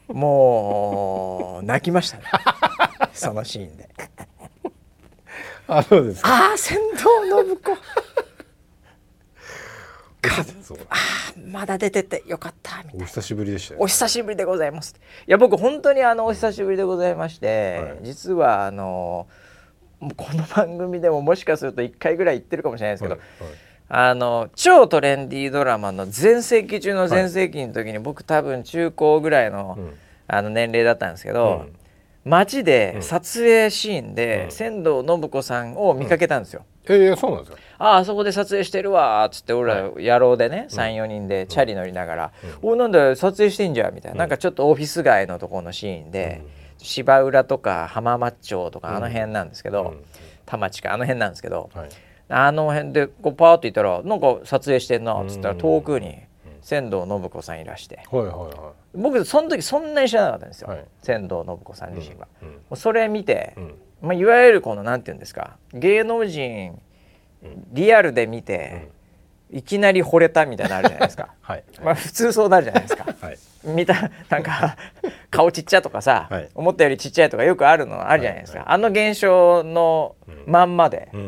[0.08, 2.24] もう泣きましたね。
[3.14, 3.90] そのシーンで。
[5.68, 7.72] あそうですああ船頭信子。
[10.90, 10.98] あ
[11.48, 13.04] まだ出ててよかったみたいな。
[13.04, 14.96] お久しぶりでした、ね、お久しぶりでございます。
[15.28, 19.28] いや僕本当にあのお久しぶりでございまして、はい、実はあの
[20.18, 23.54] この番組でももしかすると1回ぐらい言ってるかもしれないですけど、はいはい、
[23.88, 29.78] あの超トレンディードラマの全盛期中の全盛期の時に、僕多分中高ぐらいの,、
[30.28, 31.76] あの年齢だったんですけど、うん。
[32.26, 36.66] 街で撮影シーンで、仙道信子さんを見かけたんですよ。
[36.90, 37.58] ええー、そうなんですか。
[37.78, 46.42] ああそこで撮影してるわっつって俺ら野郎でね、三四人でチャリ乗りながら「おなんだ撮影してんじゃん」みたいな、なんかちょっとオフィス街のところのシーンで、
[46.78, 49.96] 芝浦とか浜松町とかあの辺なんですけど、
[50.46, 51.70] 田町かあの辺なんですけど、
[52.30, 56.18] あの辺でこうパーッといたらなんか撮影してんなっつったら遠くに
[56.62, 62.28] 仙道信子さんいらして、はいはいはい、僕その時そんなに知らなかったんですよ、はい、仙道信子さん自身は。
[62.42, 62.60] うん。
[62.72, 66.82] うん、それ見て、うん、まあ、いわゆるこのなんて言うんですか芸能人
[67.72, 68.90] リアルで見て、
[69.52, 74.76] いきなり惚れたみたいなのあるじゃないですか、 はい、まあ、普通そうなるじゃないですか、 はい、見たなんか
[75.30, 81.22] 顔ちっちゃとかさ、はい、思ったよりちっちゃいとかよくあるのあるじゃないですか、はいはい、あの現象のまんまで、うん、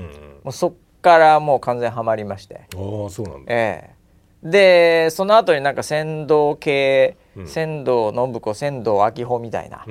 [0.43, 0.73] もうそっ
[1.07, 2.55] からもう完全ハマりまして。
[2.55, 3.97] ああそうなんだ、ええ。
[4.43, 9.85] でその後になんか船頭系、うん、船頭信子船頭明穂みたいな、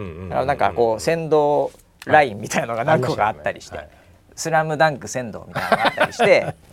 [0.44, 1.70] なんかこう船頭
[2.04, 3.90] ラインみたいなのが何個かあったりして「ねはい、
[4.36, 6.54] スラムダンク船頭」みたいなのがあったりして。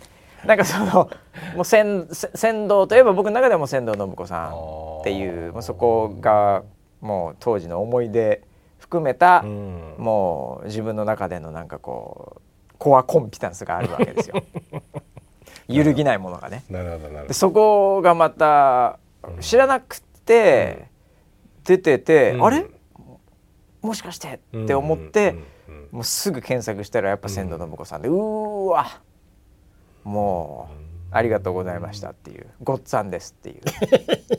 [0.44, 1.08] なんかその
[1.56, 6.64] もう船船頭といえば僕の中でも船頭信子さんっていうもうそこが
[7.00, 8.42] もう当時の思い出
[8.78, 12.40] 含めた、うん、もう自分の中でのなんかこう
[12.78, 14.42] コアコンピタンスがあるわけですよ。
[15.68, 16.64] 揺るぎないものがね。
[16.68, 17.34] なるほどなるほど。
[17.34, 18.98] そこがまた
[19.40, 20.88] 知らなくて
[21.64, 22.66] 出てて、うん、あれ？
[23.80, 25.34] もしかしてって思って、
[25.90, 29.00] もうすぐ検索したらやっぱ千堂信子さんで、うーわ
[30.04, 32.46] もうありがとうございましたっていう。
[32.62, 33.60] ごっつぁんですっていう。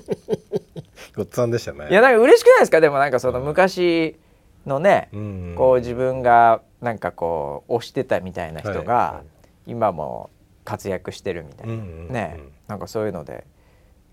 [1.16, 1.88] ごっつぁんでしたね。
[1.90, 2.82] いやなんか嬉しくないですか？
[2.82, 4.20] でもなんかその昔
[4.66, 5.10] のね、
[5.56, 9.24] こう自分がなんかこう推してたみたいな人が、
[9.66, 10.30] 今も
[10.64, 12.40] 活躍してるみたいな、ね。
[12.68, 13.46] なんかそういうので。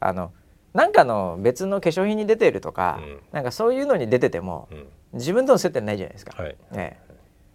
[0.03, 0.33] あの
[0.75, 6.43] なんかの別の化粧品に出てるとか、うん、なんかそういうのに出てても、うん、自分との接点ないじゃないですか。
[6.43, 6.99] はい、ね、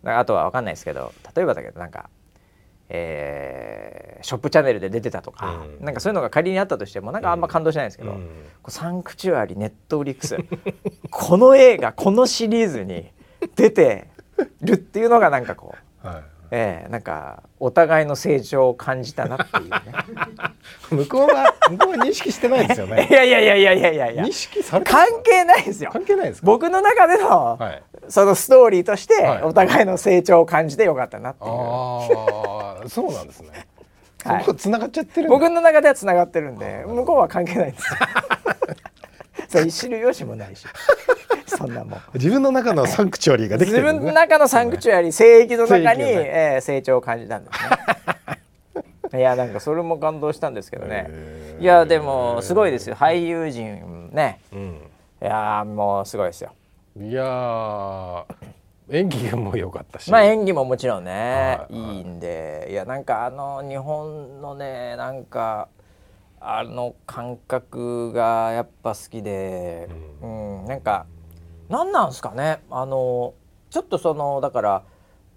[0.04, 2.10] あとは分かんないですけど例えばだけどなんか、
[2.90, 8.30] えー、ショップチャンネルで出てたとか、うん、なんかそういうのが仮にあったとしてもなんかあんま感動しないんですけど、うん、
[8.68, 10.38] サンクチュアリネットフリックス
[11.10, 13.12] この映画このシリーズに
[13.56, 14.08] 出て
[14.62, 16.08] るっていうのがなんかこう。
[16.08, 16.24] はい。
[16.50, 19.80] ええー、なんかお互いの成長を感じたなっていうね。
[20.90, 23.08] 向こうは向こうは認識してないですよね。
[23.12, 24.12] いやいやいやいやいやいや。
[24.12, 25.90] いや認識され関係ないですよ。
[25.92, 33.68] 関係ないです僕の中での、はい、そのストーリーとしてお互いの成長を感じてよかったなっていう、はい、ああそうなんですね。
[34.24, 37.86] はい、そこ繋がっちゃってる僕の中では繋がってるんで向こうは関係ないんです
[39.48, 40.66] そう知る由もないし
[41.58, 42.00] そんなもん。
[42.14, 47.68] 自分の中のサンクチュアリーができてる、ね、自分の中のサンクチュアリー聖域の中に、えー、成長を感じたんですね。
[49.20, 51.10] いやなんかそれも感動したんですけどね。
[51.60, 52.96] いやでもすごいですよ。
[52.96, 54.82] 俳優陣ね、うん、
[55.22, 56.52] いやもうすごいですよ。
[57.00, 58.26] いや
[58.90, 60.12] 演技も良かったし。
[60.12, 62.68] まあ演技ももちろんね、い、いいんで。
[62.70, 65.70] いやなんかあの日本のねなんか
[66.40, 69.90] あの感覚がやっぱ好きで、
[70.22, 71.06] うん、うん、なんか
[71.70, 72.62] 何なんですかね？
[72.70, 73.34] あの
[73.70, 74.84] ちょっとそのだから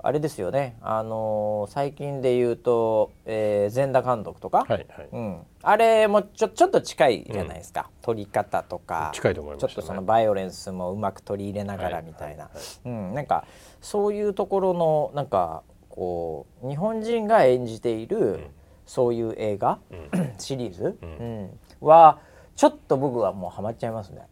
[0.03, 0.77] あれですよね。
[0.81, 9.11] あの最近で言うと、えー、全裸監督とか、はいはい、うん、あれもちょちょっと近いじゃないですか、うん、撮り方とか。
[9.13, 12.51] 近いと思います、ね、ちょっとそのバイオレンスもうまく取り入れながらみたいな、
[12.85, 13.45] うん、なんか
[13.81, 18.47] そういうところのなんかこう日本人が演じている、うん、
[18.87, 21.51] そういう映画、うん、 シリーズ、うん。
[21.81, 22.21] は
[22.57, 24.23] ちょっと僕はもうハマっちゃいますね。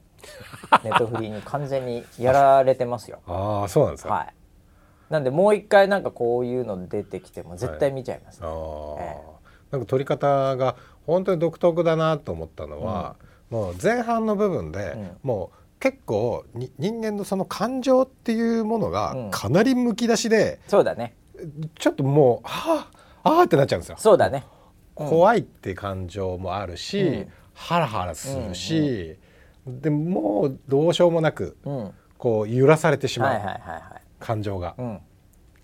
[0.84, 3.20] ネットフリーに完全にやられてますよ。
[3.26, 4.14] ああそうなんですか。
[4.14, 4.34] はい。
[5.10, 9.22] なんでもう一回なんかこういうの出てきても絶対見ちゃいます、ね、はい、あえ。
[9.70, 13.16] ー、なんか撮り方が本当に独特だなと思ったのは、
[13.50, 21.14] うん、もう前半の部分で、もう結構に人間のその感情っていうものがかなりむき出しで、そうだね。
[21.78, 22.88] ちょっともうあ
[23.22, 23.96] あああってなっちゃうんですよ。
[23.98, 24.44] そうだね、
[24.94, 29.16] 怖いって感情もあるし、うん、ハラハラするし、うんうん、
[29.66, 33.40] でもうどうしようもなく、うん、こう揺らされてしまう
[34.18, 34.74] 感情が。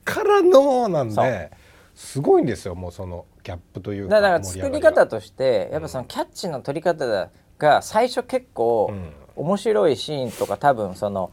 [0.04, 1.50] からのなんで
[1.94, 8.92] すごいんですよもうそのギャップというかだから作り方としてやっぱそのキャッチの取り方が最初結構
[9.36, 11.32] 面白いシーンとか多分その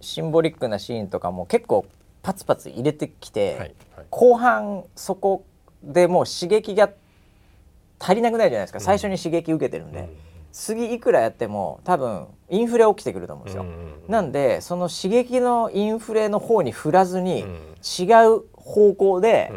[0.00, 1.86] シンボリックなシーンとかも結構
[2.22, 3.74] パツパツ入れてきて、はいはい、
[4.10, 5.44] 後半そこ
[5.82, 6.90] でもう刺激が
[7.98, 8.80] 足りなくないじゃないですか。
[8.80, 10.16] 最初に刺激受けてるんで、うん、
[10.52, 19.52] 次いくらやっても多分インフレ起きてくると思うんですよ、うん、なんでその刺激のインフレの方に振らずに、違う方向で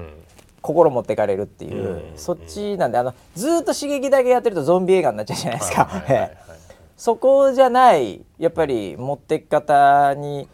[0.61, 5.89] 心持ってかれるっていう、そっちなんであのずっと刺激だけやってるとゾンビ映画になっちゃうじゃないですか。
[6.95, 10.47] そこじゃないやっぱり持ってき方に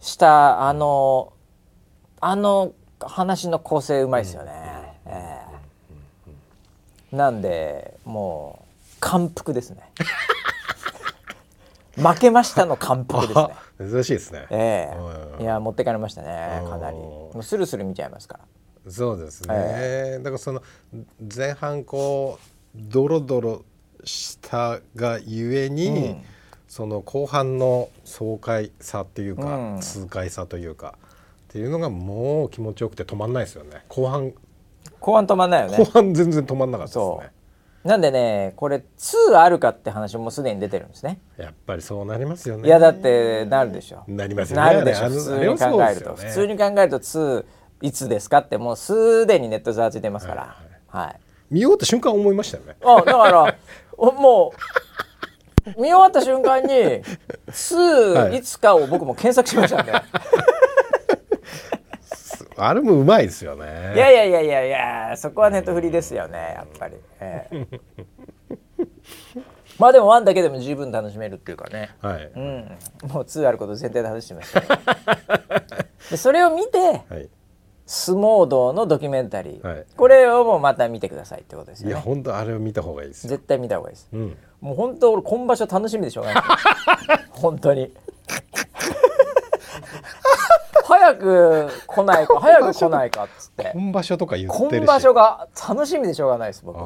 [0.00, 1.32] したあの
[2.20, 4.52] あの話の構成うまいですよね。
[5.06, 8.65] えー、なんでもう
[9.06, 9.92] 感服ですね。
[11.96, 13.90] 負けましたの感服ですね。
[13.92, 14.46] 珍しいですね。
[14.50, 14.96] ええ。
[15.38, 16.60] ー、いや持ってかれましたね。
[16.68, 16.96] かなり。
[16.96, 18.40] もうスルスル見ちゃいますか
[18.84, 18.90] ら。
[18.90, 20.62] そうですね、えー、だからその
[21.34, 22.38] 前半こ
[22.74, 23.64] うドロドロ
[24.04, 26.22] したがゆえに、うん、
[26.68, 33.84] その後半の爽快さっていうか、うん、痛快さというかっていうのがもう気持ちよくて止まんないですよね。
[33.88, 34.32] 後半。
[35.00, 35.78] 後半止まんないよね。
[35.78, 37.35] 後半全然止まんなかったですね
[37.86, 41.20] なんでねこれ2あるかって話もすでに出てるんですね。
[41.36, 42.66] やっぱりそうなりますよね。
[42.66, 44.04] いやだってなるでしょ。
[44.08, 44.66] なりますよね。
[44.66, 45.08] なるでしょ。
[45.08, 47.44] 普通に考えると、ね、普通に考えると2
[47.82, 50.56] いつですかってもうすでにネットざわついてますから、
[50.88, 51.20] はい、はい、
[51.50, 52.76] 見終わった瞬間思いましたよね。
[52.82, 57.02] あだからもう見終わった瞬間に
[57.48, 59.92] 「2いつか」を僕も検索しましたんで、
[62.56, 63.92] あれもうまいですよね。
[63.94, 64.70] いやいやいやいやい
[65.10, 67.80] やそこはネットフリですよねやっぱり、えー、
[69.78, 72.78] まあでも1だけでも十分楽しめるっていうかね、はい、うん、
[73.08, 74.60] もう2あること前提で話してました、
[76.10, 77.28] でそれを見て、はい。
[77.88, 81.92] 相撲道のドキュメンタリー、はい、これをもうまた見てくださいってことですよね。
[81.92, 84.08] いや本当あれを見た方がいいです絶対見た方がいいです。
[84.12, 86.42] うん、もう本当俺今場所楽しみでしょうがない。
[87.30, 87.94] 本当に。
[91.06, 93.72] 早く来ないか早く来ないかっつって。
[93.74, 96.78] 今場所とか言ってる今場所が楽しみでしょうがないです僕。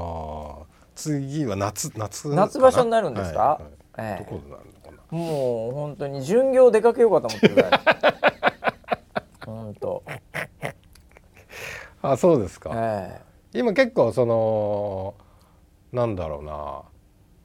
[0.94, 3.60] 次は夏夏夏場所になるんですか、は
[3.96, 5.18] いはい、ええ、どこなるのかな？
[5.18, 7.72] もう本当に巡業出かけようかと思ってるぐらい。
[9.46, 10.02] 本当。
[12.02, 15.14] あそうですか、えー、今結構その
[15.92, 16.82] なんだろうな。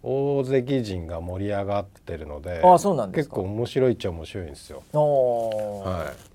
[0.08, 4.84] 大関陣が盛り上がってるのであそうなん結構面白いっちゃ面白いんですよ。
[4.94, 6.35] はい、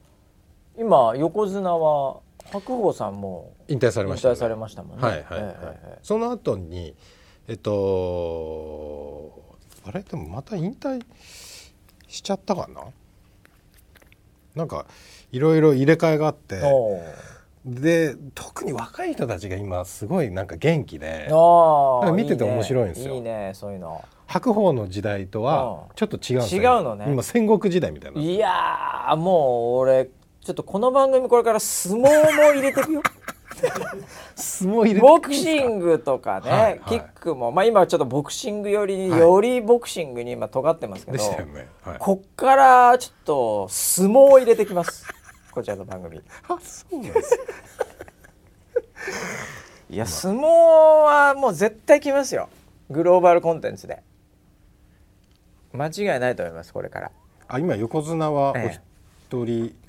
[0.81, 2.21] 今横綱は
[2.51, 5.07] 白鵬さんも引退されました、ね、引退されましたもんね。
[5.07, 5.55] はいはいはい、
[5.85, 6.95] えー、その後に
[7.49, 9.31] えっと
[9.87, 10.01] あれ？
[10.03, 11.05] でもまた引退
[12.09, 12.81] しちゃったかな？
[14.55, 14.87] なんか
[15.33, 16.63] いろいろ入れ替えがあって。
[17.63, 21.29] で特に若い人たちが今すごいなんか元気で。
[22.15, 23.17] 見てて面白いんですよ。
[23.17, 24.03] いいねそういうの。
[24.27, 27.05] 白鵬の時代とはちょっと違う違うのね。
[27.07, 30.09] 今戦国時代みたいないやもう俺
[30.45, 33.03] ちょっとこの番組これから相撲も入れてくよ。
[34.35, 41.69] 相撲入れボクシングとかね、はいはい、キックも、まあ、今ちょっとボクシングよりに、よりボクシングに今尖ってますけど、ね。
[41.83, 45.07] はい、こっからちょっと相撲を入れてきます。
[45.53, 46.23] こちらの番組。
[46.49, 47.39] あそうなんです
[49.91, 52.49] いや相撲はもう絶対来ますよ。
[52.89, 54.03] グローバルコンテンツで。
[55.73, 57.11] 間違いないと思いますこれから。
[57.49, 58.81] あ今横綱はお一
[59.31, 59.80] 人、ええ、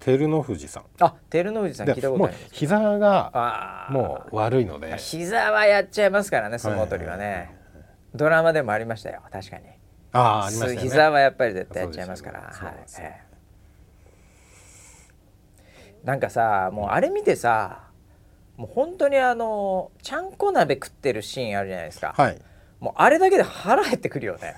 [0.00, 0.84] 照ノ富士さん。
[1.00, 2.48] あ照ノ富士さん聞いたことあります。
[2.52, 4.96] 膝がもう悪いので。
[4.98, 7.54] 膝はやっちゃいますからね相撲取りはね、
[8.14, 9.64] ドラマでもありましたよ確かに。
[10.12, 10.76] あありましたね。
[10.76, 13.28] 膝はやっぱり絶対やっちゃいますから、ね、はい、ええ。
[16.04, 17.88] なんかさもうあれ見てさ
[18.56, 22.38] もう本当にあのちゃんこ鍋食ってるシーンあるじゃないですか、はい、
[22.80, 24.56] もうあれだけで腹減ってくるよね。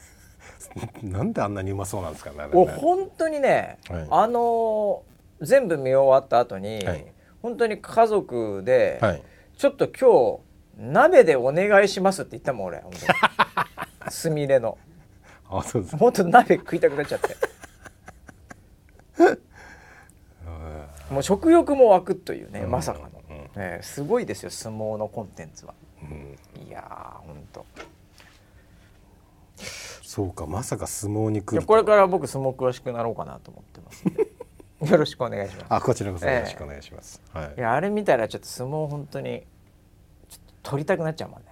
[1.03, 2.73] なんであんなにうまそうなんですかねね。
[2.77, 5.03] 本当にね、はい、あの
[5.41, 7.07] 全部見終わった後に、はい、
[7.43, 9.23] 本当に家族で、はい、
[9.57, 10.41] ちょっと今
[10.79, 12.83] 日鍋でお願いしますって言ったもん俺。
[14.11, 14.79] すみれの。
[15.49, 17.37] あそうです本当鍋食いたくなっちゃって。
[21.11, 23.09] もう食欲も湧くというね、まさかの、
[23.57, 26.39] えー、すごいですよ相撲のコンテンツは、うん、
[26.69, 27.67] いやーほんと
[30.03, 34.05] そうかまさか相撲に来るこれから僕相撲詳しくなろうかなと思ってます
[34.81, 35.67] よろしくお願いします。
[35.69, 39.43] あこちらこそよろしくお願いします、えー、はい、いやあれ見たらちょっと相撲本当に
[40.29, 41.47] ちょっと取りたくなっちゃうもんね。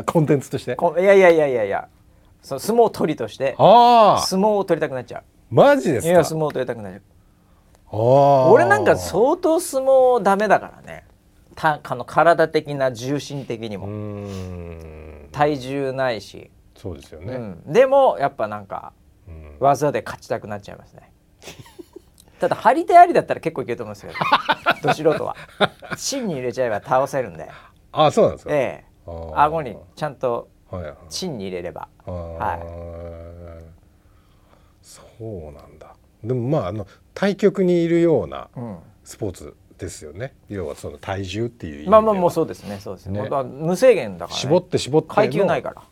[0.06, 0.76] コンテンツとして？
[0.76, 1.88] いやいやいやいやいや。
[2.42, 5.22] その相撲取りとして相撲を取りたくなっちゃう。
[5.54, 6.12] マジですか？
[6.12, 7.02] いや相撲を取りたくなっちゃう。
[8.52, 11.04] 俺なんか相当相撲ダメだからね。
[11.54, 13.86] たあの体的な重心的にも。
[15.32, 16.50] 体重ないし。
[16.76, 18.92] そうですよね、うん、でもやっぱなんか
[19.60, 21.12] 技で勝ちたくなっちゃいますね
[22.40, 24.12] ただ張り手ありだったら結構いけると思うんですけ
[24.82, 25.36] ど ど素人は。
[25.96, 27.48] 芯に入れちゃえば倒せるんで。
[27.92, 28.54] あそうなんですか？
[28.54, 29.10] ええ。
[29.34, 30.48] 顎にちゃんと
[31.08, 31.88] 芯に入れれば。
[32.04, 33.64] はい。
[34.82, 35.94] そうなんだ。
[36.22, 38.48] でもまああの対極にいるような
[39.04, 42.78] スポーツですよね、うん、要はその体重っていうまあまあもうそうですね。
[42.80, 43.28] そうですね。
[43.44, 45.82] 無制限だから、ね、絞って絞って階級ないから。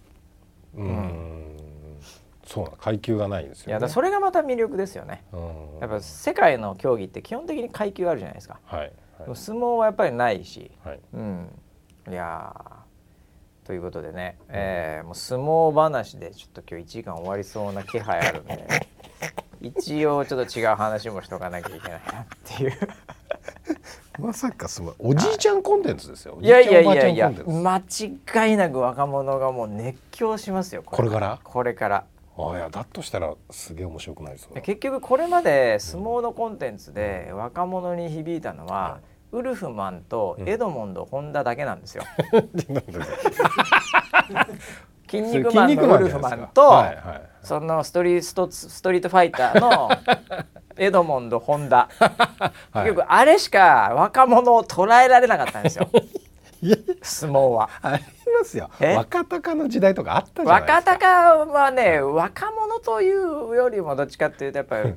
[0.75, 1.52] うん、
[2.53, 5.25] そうな階級がないんですよ、ね、いやそれがまた魅力ですよね。
[5.81, 8.81] やっぱ世界の競技って基本的に階級あるじゃないですか、はい。
[8.81, 8.93] はい、
[9.35, 11.49] 相撲はやっぱりないし、はい、うん。
[12.11, 12.55] いや
[13.65, 18.67] ということでね、えー、もう相撲話でちょっと今日1時間終わりそうな気配あるんで
[19.63, 22.73] 一応ちょっと違う話もしとかなきゃいけないなっていう。
[24.21, 26.37] まさかそのおじいちゃんコンテンツですよ。
[26.43, 31.41] いやいやいやいや間違いなく若者がもう熱狂しますよこれから？
[31.43, 32.05] これから
[32.39, 39.01] あいやだとしたらすげえ面白くないです結局これまで相撲のコンテンツで若者に響いたのは、
[39.33, 42.05] うん、ウルフマンとエドモンド・ホンダだけなんですよ。
[45.13, 49.91] 筋肉マンのウルフマンと、はいはい、そのストリストストリートファイターの
[50.79, 55.91] エドモンド・ホンダ、はい、結局あれしか若者を捉えられなかったんですよ
[57.03, 57.69] 相撲は。
[57.83, 58.03] あり
[58.39, 58.71] ますよ。
[58.81, 60.75] 若隆の時代とかあったじゃないですか。
[60.75, 64.95] 若隆はね若者というよりもどっちかっていうとやっぱり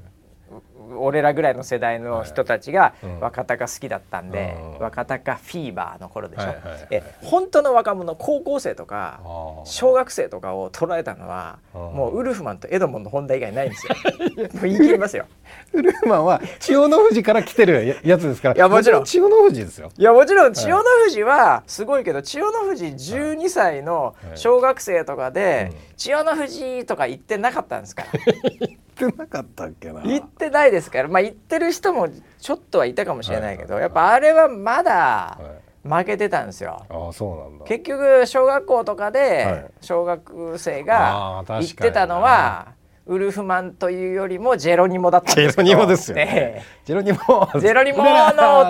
[0.98, 9.22] 俺らぐらいの世代の人たちが若隆好きだったんで、うん、若隆フィーバーの頃でしょ、はいはいはい、え本当の若者高校生とか
[9.66, 13.96] 小学生とかを捉えたのはもうウルフマンとエドモンの本田以外ないんですよ。
[14.54, 15.26] もう言い切りますよ。
[15.74, 18.56] ウルフマンは千代の富士から来てるやつですから。
[18.56, 19.06] いやもちろん。
[19.06, 19.92] 千代の富士ですよ。
[19.98, 28.10] いやもちろん千代の富士はすごいけど千代の富士12歳の小学生とかで千代の富士とか言ってなかったんですから。
[28.60, 28.78] 言
[29.08, 30.02] ってなかったっけな。
[30.02, 32.08] 言ってないですからまあ言ってる人も
[32.40, 35.38] ちょっとはいたかもしれないけど、やっぱあれはまだ
[35.84, 37.66] 負けてたんですよ、あそうなんだ。
[37.66, 42.74] 結局小学校とかで小学生が言ってたのは、
[43.08, 47.18] ウルフマンというよりもジェロニモだったんですジェロニモですよ、ね、ジェロニモ
[47.62, 48.04] ジェロニモの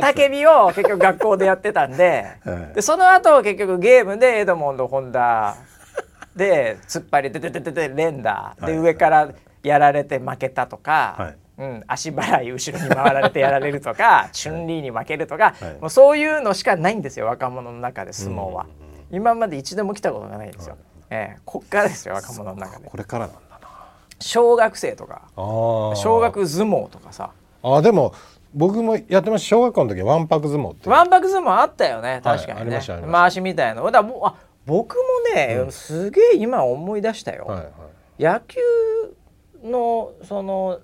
[0.02, 5.56] 叫びを 結局学校でやってたんではい、でその後結局ゲームでエドモンド・ホンダ
[6.36, 8.56] で突っ張りでてててて連打。
[8.66, 9.30] で上から
[9.68, 18.66] やられて負けたとか、はい、うん、足払い後ろに回られてやられるとか チュンリーに負けるとか、はい、もうそういうのしかないんですよ若者の中で相撲は、
[19.12, 22.88] 今まで一度も来たことがないんですよ、はい、えー、こっからですよ若者の中で。
[22.90, 23.68] これからなんだな。
[24.20, 27.32] 小学生とか小学相撲とかさ。
[27.64, 28.14] あでも
[28.54, 29.48] 僕もやってました。
[29.50, 34.36] 小学校の時わんぱく相撲ってわんぱく相撲あったよね確かにね、はい、回しみたいなだもあ
[34.66, 35.02] 僕も
[35.36, 38.60] ね、うん、すげえ今思い出したよ、はいはい、野球
[39.66, 40.80] のその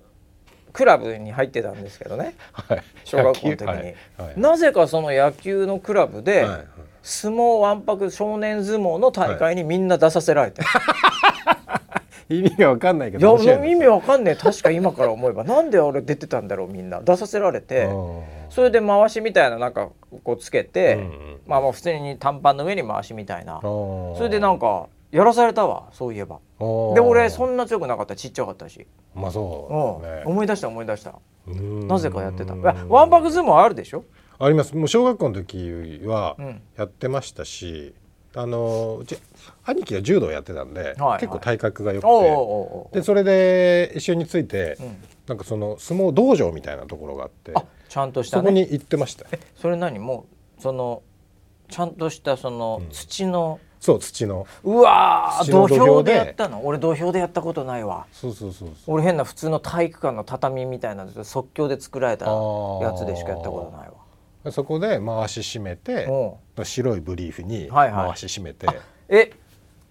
[0.74, 3.96] クラブに入ってたんですけどね、はい、小学校の時に、はい。
[4.18, 6.68] はい、なぜかその野球のクラブで、はい。
[7.04, 10.62] 相撲わんぱく少年相撲の大会にみんな出させられて、
[12.30, 15.44] 意味が分かんないけどいや意味わかんない確か今から思えば。
[15.44, 16.68] なんで俺出てたんだろう？
[16.68, 17.90] みんな出させられて。
[18.50, 19.90] それで回しみたいななんか
[20.24, 23.60] こうつけて、うんうん、まあまあ普通に短パンの上に回しみたいな。
[23.62, 26.40] それでなんかやらされたわそういえば。
[26.60, 26.66] で
[27.02, 28.16] 俺そんな強くなかった。
[28.16, 28.88] ちっちゃかったし。
[29.14, 31.16] まあそう、ね、思い出した思い出した。
[31.48, 32.56] なぜかやってた。
[32.56, 34.06] わんぱく相撲あるでしょ？
[34.40, 34.76] あります。
[34.76, 36.38] もう小学校の時は
[36.78, 37.94] やってましたし、
[38.36, 39.18] うん、あのうち
[39.66, 43.00] 兄貴が柔道やってたんで、はいはい、結構体格が良くて。
[43.00, 44.98] でそれで一緒について、うん、
[45.28, 47.54] なんかその相撲道場みたいなところがあって
[47.90, 49.26] ちゃんとした、ね、そこに行ってました。
[49.56, 50.00] それ何？
[50.00, 50.26] も
[50.58, 51.02] うその
[51.70, 54.48] ちゃんとしたその土の、うんそう土の。
[54.64, 56.12] うわ土俵で。
[56.14, 56.64] やったの？
[56.64, 58.06] 俺土俵でやったことないわ。
[58.14, 63.88] そうそうそう俺変な普通の体育館の畳みたいな即興で作られたやつでしかやったことない
[64.46, 64.52] わ。
[64.52, 66.08] そこで回し締めて
[66.64, 69.34] 白いブリーフに回し締めて、はいはい、え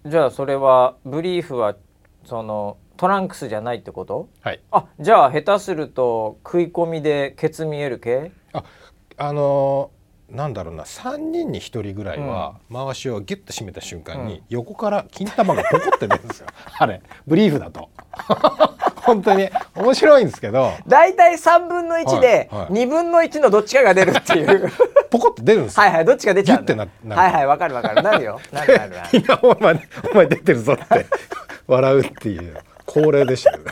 [0.05, 1.75] じゃあそれはブリーフは
[2.25, 4.29] そのトランクスじゃないってこと？
[4.41, 4.61] はい。
[4.71, 8.31] あじゃあ下手すると食い込みでケツ見える系？
[8.53, 8.63] あ
[9.17, 10.00] あのー
[10.31, 16.47] なんだろうな3人に1人ぐらいは回しをギュッと締めた瞬間に横から金玉がポコって出るんですよ。
[16.79, 17.89] あれブリーフだと。
[18.95, 20.71] 本当に面白いんですけど。
[20.87, 24.71] 大体3分の1で2分の1のどっちかが出るっていう。
[25.09, 28.01] ポコって出るんですはいはいどっちか出ちゃうってなはいはいわかるわかる。
[28.01, 28.39] なるよ。
[28.53, 29.09] なるなるなる。
[29.43, 31.05] お前お前出てるぞって
[31.67, 33.63] 笑うっていう恒例でしたよね。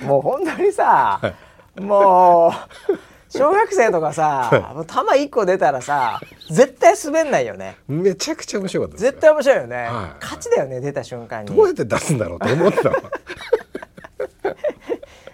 [0.00, 2.52] もう本当にさ、はい、も
[2.88, 6.20] う小学生とかさ、もう球一個出たらさ、
[6.50, 7.76] 絶対滑んないよね。
[7.88, 9.88] めちゃくちゃ面白かった絶対面白いよね、はい、
[10.22, 11.54] 勝ちだよね、出た瞬間に。
[11.54, 12.92] どうやって出すんだろうと思ってた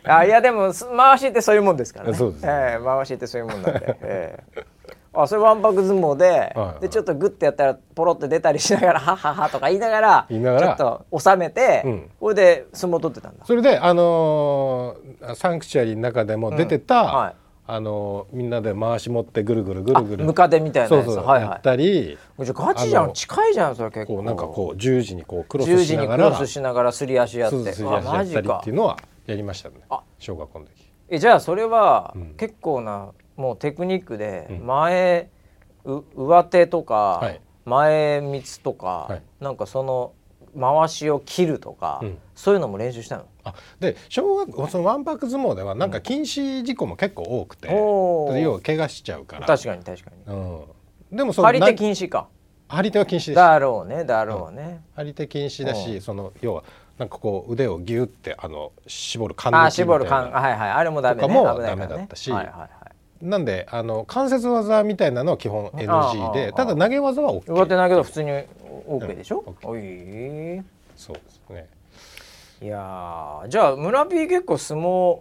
[0.16, 2.14] あいやでも回しってそういうもんですからね。
[2.14, 3.96] そね、えー、回しってそういうもんなんで。
[4.00, 4.64] えー
[5.12, 10.26] あそれわんぱく相撲ではいはい、でちょっとグッてやったらポロって出たりしながら「ははは」とか言いながら。
[10.30, 13.44] ちょっと収めて、うん、これで相撲取ってたんだ。
[13.44, 17.06] それであのー、サンクチュアリの中でも出てた、うん。
[17.06, 17.34] はい、
[17.72, 20.24] あのみんなで回し持ってぐるぐるぐるぐる。
[20.24, 21.06] ムカデみたいなやつ。
[21.06, 23.12] そうそう、はいはい、やったりじゃガチじゃん。
[23.12, 24.22] 近いじゃんそれ結構。
[24.24, 25.84] なんかこう十字にこうクロスしながら。
[25.84, 27.72] 十字にクロスしながらすり足やって。
[27.72, 29.76] すり足やったりっていうのはやりましたね。
[30.18, 30.90] 小学校の時。
[31.08, 35.30] えじゃあそれは結構な、もうテクニックで前、
[35.84, 40.12] うん、上手とか、はい、前三つとか、はい、なんかその
[40.58, 43.26] 回しを切るとか、うん、そういうのも練習したの？
[43.44, 47.74] あで小学そのわんぱく相撲ではなんか禁止事故も結構多くて、うん、
[48.40, 49.46] 要は怪我しちゃうから。
[49.46, 52.28] 確かに確かに、うん、でもその張り手禁止か。
[52.68, 53.34] 張り手は禁止です。
[53.34, 56.64] だろうねだろうね、張り手禁止だし、その要は
[56.98, 60.70] なんかこう腕をギュってあの絞る感あ絞る感はいはい。
[60.70, 62.70] あれもダメ、ね、もダメだったし、はいはいはい。
[63.22, 70.62] なんであの関節技みたいなのは基本 NG でただ投げ技は OK 上手投げは普通に OK でしょ、うん、おい
[70.96, 71.68] そうですね
[72.62, 75.20] いやじゃあ村 P 結構相撲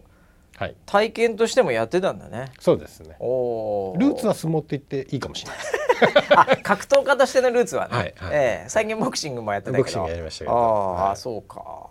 [0.59, 2.51] はい、体験としてもやってたんだね。
[2.59, 3.15] そうですね。
[3.21, 5.59] おルーツは相撲って言っていいかもしれない
[6.35, 7.95] あ、格闘家としてのルーツはね。
[7.95, 9.79] はいはい、えー、最近ボクシングもやってたけど。
[9.79, 10.57] ボクシングやりましたけど。
[10.57, 11.87] あ、はい、あ、そうか。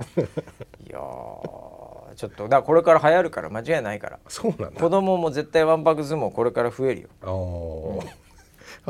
[0.87, 4.19] いやちょっとだこれから流行るから間違いないから。
[4.29, 4.81] そうなんだ。
[4.81, 7.09] 子供も絶対わんぱく相撲これから増えるよ。
[7.23, 8.28] ああ。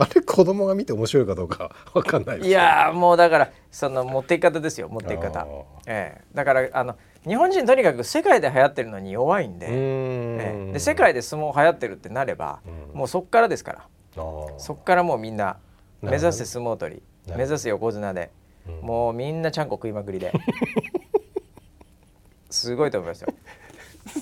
[0.01, 5.47] あれ子供が見て面白いかどうかわかんないいやもうだからその持っていき方ですよ持っていき方、
[5.87, 6.97] ええ、だからあの
[7.27, 12.61] 日本人とにかく世界で流行ってるのに弱いんでええ、で世界で相撲流行ってるってなれば
[12.95, 13.89] もうそっからですから。
[14.59, 15.59] そっからもうみんな
[16.03, 17.03] 目指せ相撲取り
[17.37, 18.31] 目指せ横綱で、
[18.83, 20.33] もうみんなちゃんこ食いまくりで。
[22.51, 23.29] すごいと思いますよ。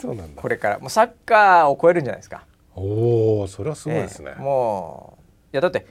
[0.01, 0.43] そうなんだ。
[0.43, 0.79] これから。
[0.81, 2.45] もうサッカーを超えるんじゃないですか。
[2.75, 4.41] おおそれはすごいですね、え。
[4.41, 5.23] もう
[5.53, 5.87] やだって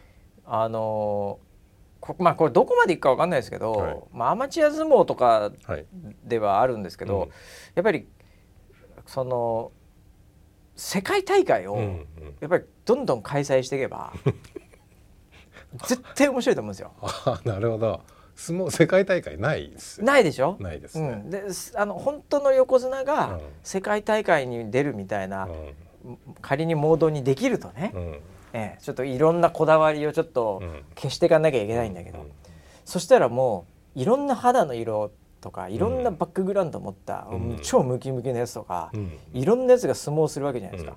[0.46, 5.52] あのー、まあこれどこまでいくか分かんないですけど、はい、まあ、アマチュア相撲とか
[6.24, 7.34] ではあるんですけど、はいうん、
[7.76, 8.08] やっぱり
[9.06, 9.72] その
[10.76, 11.78] 世界大会を
[12.42, 14.14] やっぱりどんどん開催していけば、
[15.88, 16.92] 絶対面白いと思うんですよ。
[17.02, 18.02] あなるほど。
[18.36, 20.58] 相撲世界大会ないです、ないでしょ？
[20.60, 21.44] ないです、ね、うん、で
[21.76, 25.48] あの本当の横綱が世界大会に出るみたいな、
[26.04, 28.20] うん、仮にモードにできるとね、うん
[28.58, 30.64] ええ、ちょっといろんなこだわりをちょっと
[30.96, 32.32] 消していかなきゃいけないんだけど、うん、
[32.86, 33.66] そしたらも
[33.98, 40.96] ういろんな肌の色とかいろんなバックグラウンドを持った、うん、超ムキムキのやつとか、うん、いろんなやつが相撲をするわけじゃないですか、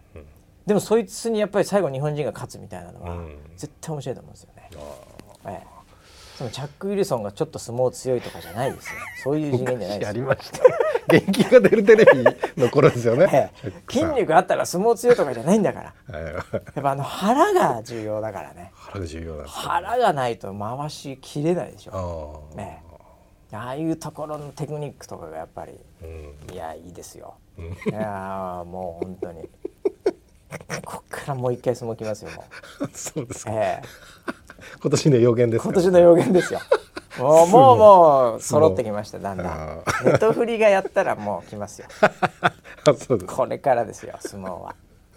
[0.67, 3.17] でもそいつにやっぱり最後日本人が勝つみたいなのは、
[3.57, 4.71] 絶対面白いと思うんですよね。
[5.47, 5.78] ええ
[6.39, 8.93] そのチャック・ウィルソンがちょっと相撲強いとかじゃないですよ。
[9.25, 10.61] そういう次元じゃないですやりました。
[11.11, 13.53] 元気が出るテレビの頃ですよね、
[13.91, 16.21] 筋肉あったら相撲強いとかじゃないんだから。
[16.21, 18.71] やっぱあの腹が重要だからね。
[18.77, 22.45] 腹が重要だ腹がないと回しきれないでしょ。
[22.55, 22.85] ね
[23.53, 23.71] あ。
[23.71, 25.73] あいうところのテクニックとかがやっぱり、
[26.03, 29.49] うん、いやいいですよ、うん、いやもう本当に。
[30.85, 32.45] こっからもう一回相撲きますよも
[32.81, 32.89] う。
[32.95, 34.38] そうですか、えー
[34.81, 36.61] 今年の予言です今年の予言ですよ。
[37.19, 39.83] もうもうもう揃ってきましただんだん。
[40.05, 41.89] ネットフリがやったらもう来ますよ。
[43.27, 44.75] これからですよ相撲は、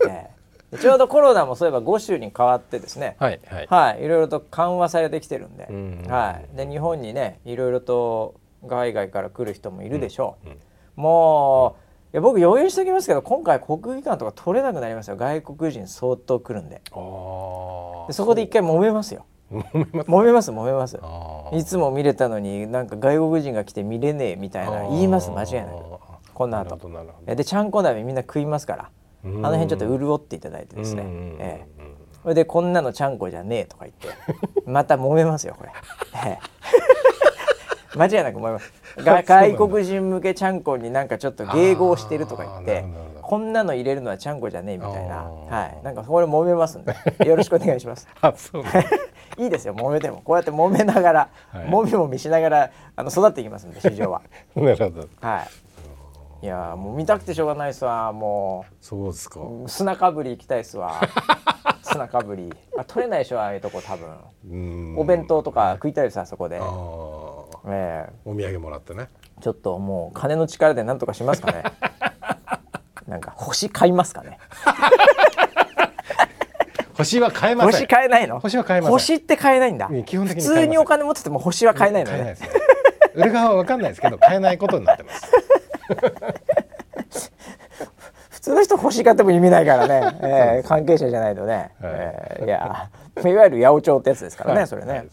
[0.07, 0.29] え。
[0.73, 3.15] え、ちょうどコロナもそういえば5州に変わってですね。
[3.19, 3.67] はい、はい。
[3.69, 5.67] はい、いろいろと緩和されてきてるんで,、
[6.09, 8.35] はい、で日本にねいろいろと
[8.67, 10.59] 海外から来る人もいるでしょう、うんうん、
[10.95, 11.75] も
[12.13, 15.17] ういや僕余裕しておきますけど今回国技館とか取れなくなりますよ。
[15.17, 16.81] 外国人相当来るんで。
[18.07, 19.25] でそこで一回揉めますよ
[20.07, 20.99] 揉めます揉めます。
[21.51, 25.31] いつも見れたのになんか外国人が来て見れねえみたいな言います。
[25.31, 25.73] 間違いなく
[26.33, 26.79] この後。
[27.25, 28.89] でちゃんこ鍋みんな食いますから。
[29.23, 31.03] あの辺ちょっと潤っていただいてですね。
[31.39, 31.91] ええ。
[32.21, 34.09] それでこんなのちゃんこじゃねえとか言って
[34.69, 35.71] また揉めますよこれ、
[36.25, 36.37] え
[37.93, 38.71] え、 間違いなく思います。
[38.97, 42.85] 外国人向けちゃんこになんかちょっと迎合してるとか言って
[43.31, 45.23] こんなの入れるのはちゃんこじゃねえみたいな。
[45.23, 45.85] はい。
[45.85, 46.93] なんかこれ揉めますんで。
[47.25, 48.05] よろしくお願いします。
[48.19, 48.63] あそう
[49.41, 50.21] いいですよ揉めても。
[50.21, 54.21] こうやって揉めながら、はい、もみもみしながらあの育っていきますんで市場は。
[54.53, 55.07] なるほど。
[55.21, 55.43] は
[56.41, 56.45] い。
[56.45, 58.75] いやもう見たくてしょうがないっすわもう。
[58.81, 59.39] そうですか。
[59.65, 60.99] 砂かぶり行きたいっすわ。
[61.83, 62.53] 砂かぶり。
[62.77, 64.97] あ取れないでしょああいうとこ多分。
[64.97, 66.57] お弁当とか食いたいですあそこで。
[66.57, 66.59] え
[68.09, 68.13] え。
[68.25, 69.07] お土産もらってね。
[69.39, 71.63] ちょっともう金の力で何とかしますかね
[73.11, 74.37] なんか星買いますかね。
[76.95, 77.71] 星は買えません。
[77.73, 78.39] 星買えないの？
[78.39, 78.91] 星は買えません。
[78.93, 79.89] 星って買えないんだ。
[80.05, 82.37] 基本的に普通にお金持ってても星は買えないのね。
[83.13, 85.29] 売る側は分かんないですけど買えないことになってます。
[88.29, 92.89] 普通の人欲しがっても意味ないからね、 えー、関係者じゃないとね、はい、えー、いや
[93.23, 94.93] いわゆる八百長ってやつですからね、はい、それね。
[94.93, 95.03] はい、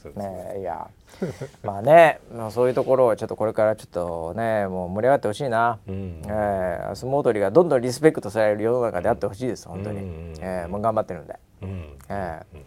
[0.55, 0.87] ねいや
[1.63, 12.59] まあね、まあ、そういうところをちょっとこれからちょっとねもう盛り上がってほしいな、うん、えー、相撲取りがどんどんリスペクトされる世の中であってほしいです本当に、うん、えー、もう頑張ってるんで、うん、えー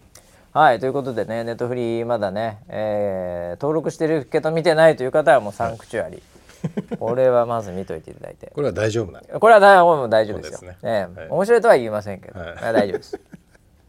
[0.54, 6.22] はいということでねネットフリーまだね、えー、登録してるけど見てないという方はもうサンクチュアリ、
[6.62, 6.98] はい。
[6.98, 8.52] これはまず見といていただいて。
[8.54, 13.22] これは大丈夫なんこれは大大丈夫ですよ、ねねはい、面白いとは言いませんけど、はい、大丈夫です。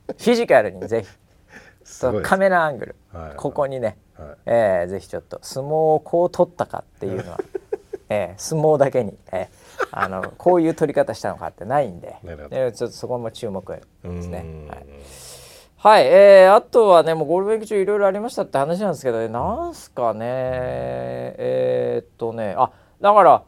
[0.06, 1.08] フィジカルにぜひ。
[2.00, 7.40] とカメラアングル、はい、ここにね、はい、えー、ぜひちょっと相撲をこう取ったかっていうのは、
[8.08, 12.16] えー、相撲だけに、えー、あのこういう取り方したのかってないんで、
[12.50, 13.82] えちょっとそこも注目で
[14.22, 14.44] すね。
[14.68, 14.86] はい。
[15.76, 22.70] はい、えー、あとはねもうゴールデンウィーク中いろいろありましたって話なんですけど、ね、なんすかねえー、っとねあ
[23.00, 23.42] だから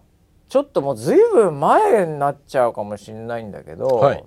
[0.49, 4.25] ちょっともうずいぶん前になっちゃうかもしれないんだけど、はい、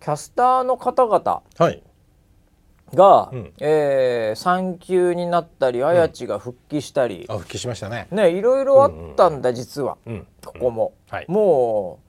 [0.00, 1.42] キャスターの方々
[2.94, 8.08] が、うん、えー、産休になったり綾地が復帰したり、うん、あ復帰しましたね。
[8.10, 12.00] ねいろいろあったんだ、うん、実は、うん、ここも、はい、も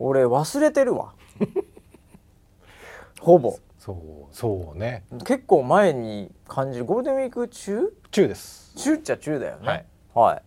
[0.00, 1.14] う俺忘れてるわ。
[3.20, 3.58] ほぼ。
[3.78, 5.04] そうそうね。
[5.26, 6.84] 結構前に感じる。
[6.84, 7.92] ゴールデンウィーク中？
[8.10, 8.74] 中です。
[8.76, 9.68] 中っちゃ中だよね。
[9.68, 10.42] はい、はい、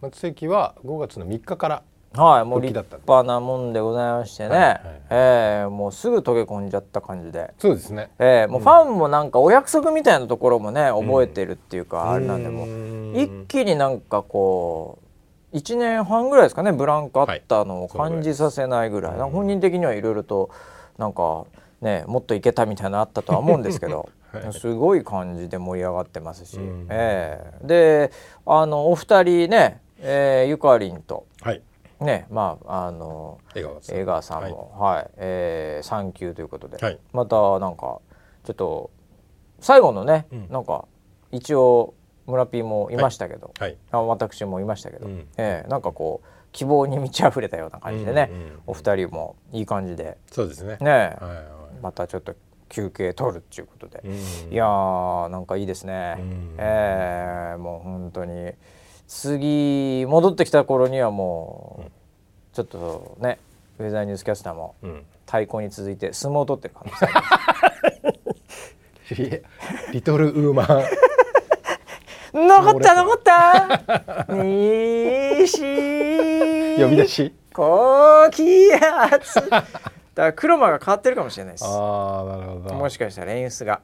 [0.00, 1.82] 松関は5月の3日から
[2.14, 4.80] はいもう立派なもんでございましてね、はいはい、
[5.10, 7.52] えー、もうすぐ溶け込んじゃった感じで。
[7.58, 12.66] そうですね、えー、もうファンもなんかお約束みたいなところもね覚えてるっていうか、うん、あれなんでも
[13.16, 14.98] 一気になんかこ
[15.52, 20.50] う1年半ぐらいですかねブランクあったのを感じさせないぐらい、はい、本人的にはいろいろと
[20.98, 21.46] なんか
[21.80, 28.10] ね、もっといけたみたいなのあったとは思うんですけど、 はい、すごい感じで盛り上がってますし、うん、えー、で
[28.46, 31.62] あのお二人ね、えー、ゆかりんと、はい、
[32.00, 34.50] ねまああの江川さん。
[34.50, 38.00] も、はい、はい、えー、産休ということで、はい、またなんか
[38.44, 38.90] ちょっと
[39.60, 40.86] 最後のね、うん、なんか
[41.32, 41.94] 一応
[42.26, 50.18] 村ピーもいましたけど、はい、あ私もいましたけど、うん、えー、なんかこう希望に満ち溢れたような感じでね、うんうんうん、お二人もいい感じで。
[50.30, 50.78] そうですね。
[50.80, 51.58] ね、はいはい。
[51.82, 52.34] またちょっと
[52.68, 54.02] 休憩取るっていうことで、
[54.50, 56.22] いやーなんかいいですね、う
[56.58, 58.52] えー、もう本当に
[59.08, 61.90] 次戻ってきた頃にはもう、
[62.54, 63.38] ちょっとね
[63.78, 64.74] ウェザーニュースキャスターも
[65.26, 67.06] 太鼓に続いて相撲を取ってる可能性。
[69.10, 69.42] あり
[69.92, 70.66] リトルウーマン。
[72.34, 74.26] 残った残った。
[74.34, 75.62] 西。
[76.78, 77.34] 呼び出し。
[77.54, 79.66] 高気圧だか
[80.14, 81.64] ら黒間が変わってるかもしれないです。
[81.64, 82.74] あなるほど。
[82.74, 83.80] もしかしたら演出が。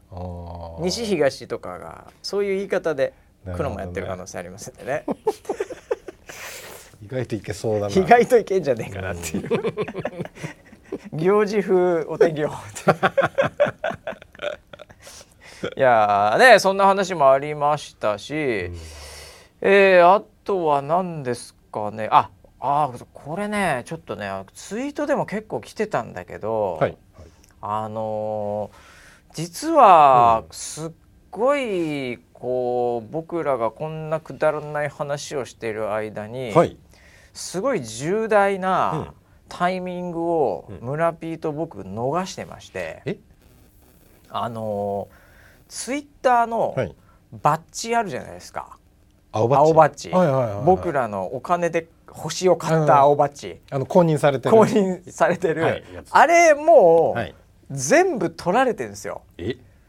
[0.80, 3.14] 西東とかがそういう言い方で
[3.56, 5.04] 黒間やってる可能性ありますんでね。
[7.02, 7.94] 意外といけそうだな。
[7.94, 9.48] 意外といけんじゃねえかなっていう。
[11.12, 12.50] 行事風お手行
[15.76, 18.76] いやねそんな話もありましたし、うん、
[19.60, 22.08] えー、あとは何ですかね。
[22.10, 22.30] あ
[22.60, 26.96] あこれねちょっとねツイートでも結構来てたんだけど、はい、
[27.60, 30.90] あのー、実はすっ
[31.30, 36.76] ごいこう僕らがこんなくだらない話をしている間に、はい、
[37.32, 39.14] すごい重大な
[39.48, 43.16] タイミングを村ピーと僕逃してまして、うん、
[44.28, 46.76] あのー、ツイッターの
[47.32, 48.76] バッジあるじゃないですか。
[49.32, 50.12] 青バッジ。
[50.66, 54.54] 僕らのお金で星を買った青バッジ、あの公認されてる。
[54.54, 57.34] 公認されてる、はい、あれもう、
[57.74, 59.22] 全部取られてるんですよ。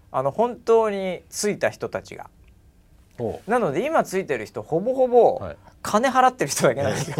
[0.09, 2.29] あの本当についた人たちが
[3.47, 5.41] なので今ついてる人ほぼほぼ
[5.81, 7.17] 金払ってる人だけなんですよ、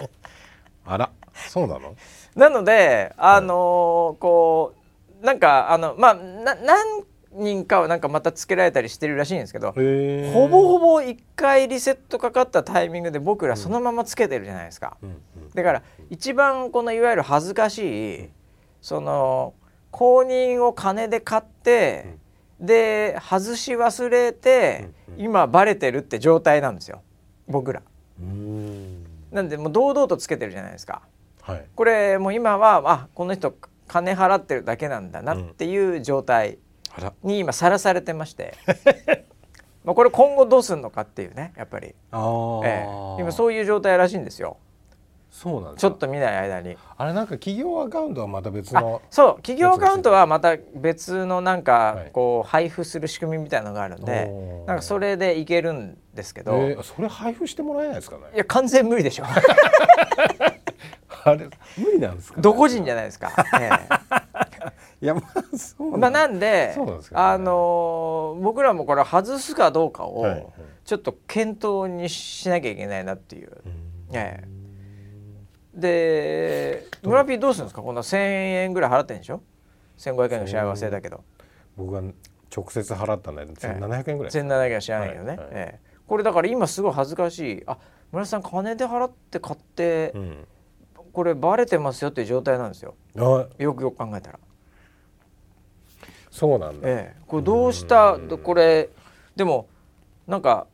[0.86, 1.10] あら
[1.48, 1.94] そうなの？
[2.34, 4.74] なのであのー、こ
[5.22, 14.96] うなんかあのまあななん人かはなんかまたつけられたりしてるらしいんですけどほぼほぼ1回リセットかかったタイミングで僕らそのままつけてるじゃないですか、
[15.54, 18.28] だから一番このいわゆる恥ずかしい
[18.80, 19.54] その
[19.90, 22.16] 公認を金で買って、
[22.60, 27.02] で外し忘れて、今バレてるって状態なんですよ。
[27.46, 27.82] 僕ら。
[29.30, 31.02] なんでもう堂々とつけてるじゃないですか。
[31.42, 33.54] はい、これもう今はあこの人
[33.86, 36.58] 金払ってるだけなんだなっていう状態
[37.22, 38.54] に今さらされてまして。
[39.84, 42.86] まあこれ今後どうするのかっていうねやっぱり、ええ、
[43.20, 44.56] 今そういう状態らしいんですよ。
[45.36, 46.78] そうなんちょっと見ない間に。
[46.96, 49.36] あれなんか企業アカウントはまた別のそう。
[49.42, 58.22] 企業アカウントはまた別のなんかこう配布する仕組みみたいなのがあるんで、なんかそれでいけるんですけど、えー、それ配布してもらえないですかね？
[58.34, 59.24] いや完全無理でしょ。
[61.24, 63.30] あれ無理なんですか、ね、どこ人じゃないですか、
[63.60, 63.70] え。
[65.04, 66.76] いやまあそうまあなんで、ね、
[67.12, 70.50] あのー、僕らもこれ外すかどうかを
[70.86, 74.55] ちょっと検討にしなきゃいけないなっていう、うん、ええ
[75.76, 77.82] で村ピーどうするんですか？
[77.82, 78.16] こんな1,000
[78.64, 79.42] 円ぐらい払ってんでしょ
[79.98, 81.22] ？1,500円の幸せだけど。
[81.76, 82.02] 僕は
[82.54, 84.32] 直接払ったんで1,700円ぐらい。
[84.32, 87.62] 1,700円知らないけどね、はいはい、ええ、これだから今すごい恥ずかしい。
[87.66, 87.76] あ
[88.12, 90.46] 村さん金で払って買って、うん、
[91.12, 92.94] これバレてますよっていう状態なんですよ。
[93.58, 94.38] よくよく考えたら。
[96.30, 98.18] そうなんだ、ええ、これどうした？
[98.18, 98.88] これ
[99.34, 99.68] でも
[100.26, 100.66] なんか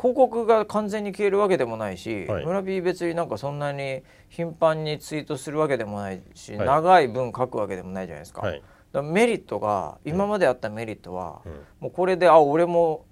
[0.00, 8.40] 広告が完全に消えるわけでもないし、はい、村 P 別になんかそんなに頻繁にツイートするわけでもないし、はい、長い文書くわけでもないじゃないですか。
[8.40, 13.04] はい、だメリットが今まであったメリットは、うん、もうこれであ俺も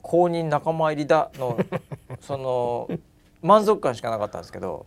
[0.00, 1.58] 公認仲間入りだの
[2.20, 2.88] その
[3.42, 4.86] 満足感しかなかったんですけど。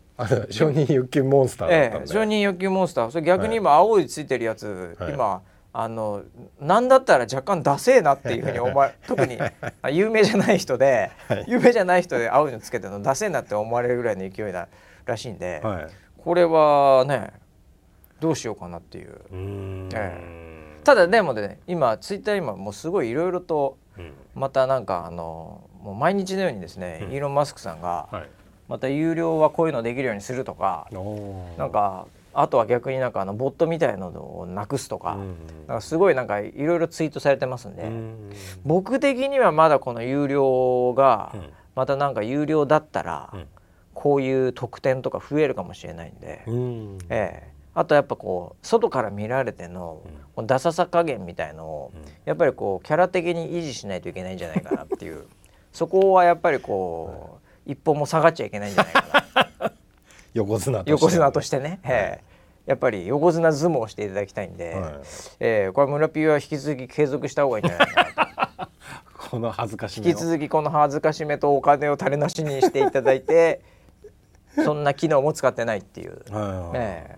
[0.51, 3.11] 承認欲求モンスターだったんで、ええ、承認欲求モンスター。
[3.11, 5.41] それ逆に今青いついてるやつ、今
[5.75, 6.23] あの
[6.61, 9.39] なんだったら若干ダセえなっていうふうに思われ 特に
[9.91, 14.67] 有名じゃない人で、はい、有名じゃない人で青いのつけてるのダセえなって思われるぐらいの勢いだ
[15.05, 15.87] らしいんで、はい、
[16.23, 17.31] これはね
[18.19, 19.09] どうしようかなっていう。
[19.09, 20.43] うえ
[20.83, 23.77] ただでもね今ツイッター今もうすごいいろいろと
[24.35, 28.07] またなんかあのもう毎日のようにですね、うん、イーロン・マスクさんが、
[28.69, 30.87] また有料はこういうのできるようにするとか
[31.57, 35.17] なんかあとは逆になんかあのボットみたいなのをなくすとか,、
[35.67, 37.91] なんかすごいなんかいろいろツイートされてますんで、
[38.65, 41.33] 僕的にはまだこの有料が
[41.75, 43.33] またなんか有料だったら、
[43.93, 46.43] こういう特典とか増えるかもしれないんで、
[47.09, 47.53] ええ。
[47.75, 50.03] あとやっぱこう外から見られての
[50.45, 51.91] ダサさ加減みたいのを
[52.23, 55.25] やっぱりこうキャラ的に維持しないといけないんじゃないかなっていう。
[55.71, 59.25] そこはやっぱりこう一歩も下がっちゃいけないんじゃないか
[59.59, 59.72] な
[60.33, 60.91] 横綱として。
[60.91, 62.21] 横綱としてね、はい、
[62.65, 64.93] やっぱり横綱相撲をしていただきたいんで、はい、
[65.39, 68.69] えー、これ村ピーは引き続き継続した方がいいんじゃないかな
[69.29, 73.61] この恥ずかしめ引き続きこの恥ずかしめとお金を垂れなしにしていただいて
[74.63, 76.21] そんな機能も使ってないっていう。
[76.31, 77.17] はいえ。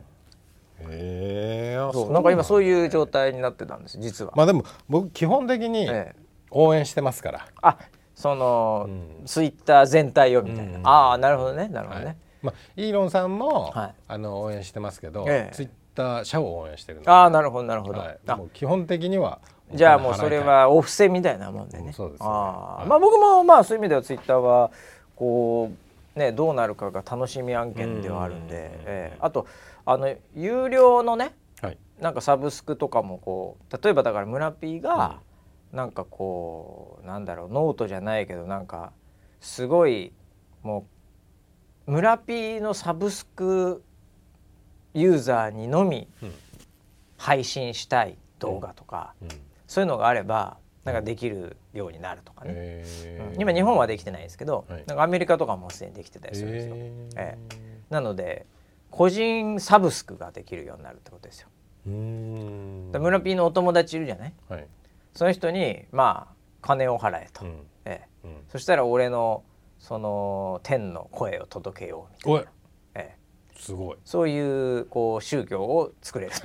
[0.90, 1.76] え。
[1.78, 4.32] ー、そうなんか今そういう状態になってたんです実は。
[4.36, 5.90] まあでも僕基本的に
[6.50, 7.46] 応援してますから。
[7.48, 7.78] えあ
[8.16, 8.92] その、う
[9.24, 10.78] ん、ツイッター全体をみたいな。
[10.78, 12.06] うん、ああなるほどねなるほどね。
[12.06, 12.16] はい
[12.46, 19.40] まあ、イーロンさんも、はい、あの応援してますけど、ええ、ツイッター社を応援してるああなるほどなるほど、はい、もう基本的には
[19.74, 24.72] じゃあもうそれはお布施みたいなもんでね、そうです、ね、あ、はい、まあ僕もまあそういう意味ではツイッターは
[25.16, 25.72] こ
[26.16, 28.54] うねどうなるかが楽しみ案件ではあるんで、
[28.86, 29.48] ええ、あと
[29.86, 35.20] あの有料のね、はい、なんかサブスクとかもこう例えばだから村 P が、
[35.72, 38.92] うん、なんかこうなんだろうノートじゃないけどなんか
[39.42, 40.12] すごい
[40.64, 40.84] もう
[41.88, 43.84] 村 P のサブスク
[44.94, 46.08] ユーザーにのみ
[47.18, 49.32] 配信したい動画とか、うん。
[49.32, 52.84] うん、そういうのがあればなんかできるようになるとかね、
[53.36, 56.76] うん、今日本はできてないですけど、はい、なんかアメリカとかもすでにできてたりするんですよ。
[57.18, 58.46] えー、なので
[58.92, 61.50] 個人サブスクができるようになるってことですよ。
[61.86, 64.68] 村 P のお友達いるじゃない、はい、
[65.14, 67.46] その人にまあ金を払えと、
[67.86, 69.44] ええ、そしたら俺の
[69.80, 72.52] その天の声を届けようみたいな、
[72.96, 73.98] ええ、すごい。
[74.04, 76.32] そういうこう宗教を作れる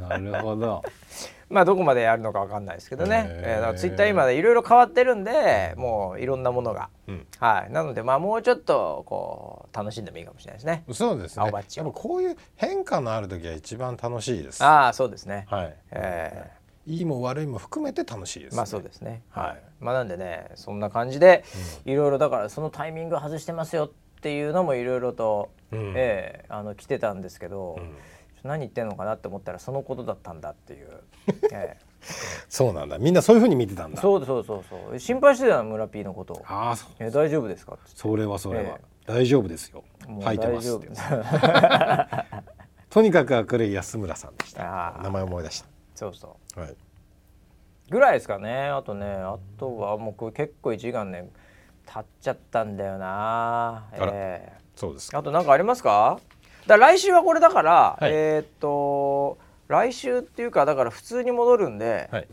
[0.00, 0.82] なるほど。
[1.48, 7.72] まあどこまでやるのかわかんないですけどね、えー、だからツイッター今でいろいろ変わってるんでもういろんなものが、うん、はい。
[7.72, 10.84] なのでまあもうちょっとこう楽しんでもいいかもしれないですね。
[10.92, 11.44] そうですね。
[11.44, 14.64] 青バッチやっぱこういう変化のある時は一番楽しいです。
[14.64, 15.46] ああそうですね。
[15.48, 19.22] はい、えーいいも悪いも含めて楽しいです、ね、まあそうですね。
[19.30, 19.62] はい。
[19.80, 21.44] まあなんでね、そんな感じで、
[21.84, 27.94] いろいろだからそのタイミング外してますよっていうのもいろいろと、うん、ええー、あの来てたんですけど、うん、
[28.48, 30.88] 何言ってんのかなって思ったらそのことだったんだっていう、
[31.52, 31.86] ええ、
[32.48, 32.98] そうなんだ。
[32.98, 34.00] みんなそういうふうに見てたんだ。
[34.00, 36.42] そうそうそうそう心配してたの村 P のこと。
[36.46, 39.84] ああそう、え大丈夫ですかそれはそれは、ええ、大丈夫ですよ。
[40.22, 40.78] 吐いてます
[42.88, 44.98] とにかく明るい安村さんでした。
[45.02, 45.66] 名前思い出した。
[45.94, 46.74] そうそう、はい、
[47.90, 48.68] ぐらいですかね。
[48.68, 51.28] あとねあとはもう結構1時間ね
[51.86, 53.84] 経っちゃったんだよな。
[53.92, 54.52] ええ。
[54.76, 56.18] ー、そうですあと何かありますか？
[56.66, 62.28] だ来週はこれだから、はい、えっと来週っていうかだから普通に戻るんで、はい、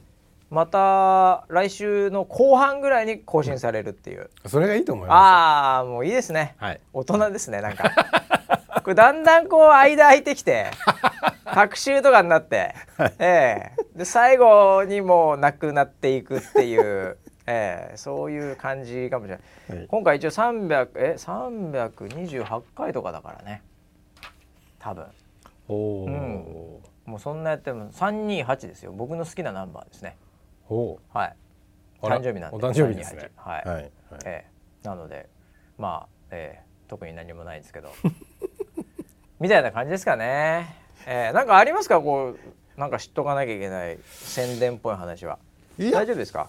[0.50, 7.92] また来週の後半ぐらいに更新されるっていう、うん、それがいいと思いますああもういいですね、はい、大人ですねなんか
[8.84, 10.68] これだんだんこう間空いてきて
[11.46, 13.82] 隔週とかになって、はい、ええ。
[13.96, 23.62] ー、で最後にもうなくなっていくっていうえー、そういう感じかもしれない、はい、今回一応300え328回とかだからね。
[24.80, 25.06] 多分。
[25.68, 28.94] おお、うん、もうそんなやっても328ですよ。
[28.94, 30.18] 僕の好きなナンバーですね。
[30.70, 31.36] おはい。
[32.02, 32.58] 誕生日なんで。
[32.58, 33.32] お誕生日ですね。
[33.36, 33.92] はい、はい、
[34.26, 35.30] えー、なので
[35.78, 37.92] まあ、えー、特に何もないんですけど
[39.44, 40.74] みたいな感じですかね。
[41.06, 42.00] えー、なんかありますか？
[42.00, 42.38] こ
[42.78, 45.38] うなんか知っとかなきゃいけない宣伝っぽい話は。
[45.78, 46.48] 大丈夫ですか？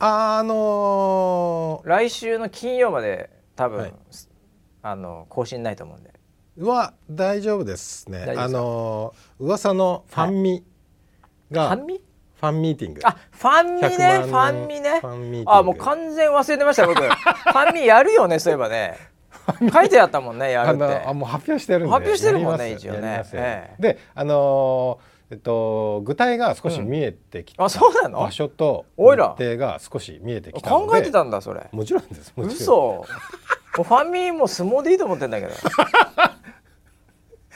[0.00, 3.92] あのー、来週の金曜まで多分、はい、
[4.82, 6.12] あの更新ないと思うんで。
[6.58, 8.34] は大丈夫ですね。
[8.36, 10.64] あの噂のファンミ
[11.52, 12.00] が、ファンミ？
[12.40, 13.00] ファンミーティング。
[13.04, 15.00] あ、ファンミね、ファンミね。
[15.46, 16.98] あ、もう完全忘れてました僕。
[17.00, 19.13] ファンミやるよね、そういえばね。
[19.72, 21.02] 書いてあったもんね、やるって。
[21.06, 21.88] あ、もう発表してるんで。
[21.92, 23.74] 発表してるもんね、一応ね。
[23.78, 24.98] で、あの
[25.30, 28.20] えっと、具体が少し見えてきた、あそうなの？
[28.20, 31.66] 場所と日程が少し見えてきた考えてたんだそれ。
[31.72, 32.32] もちろんです。
[32.36, 33.04] 嘘。
[33.72, 35.52] ファンミも相撲でいいと思ってんだけど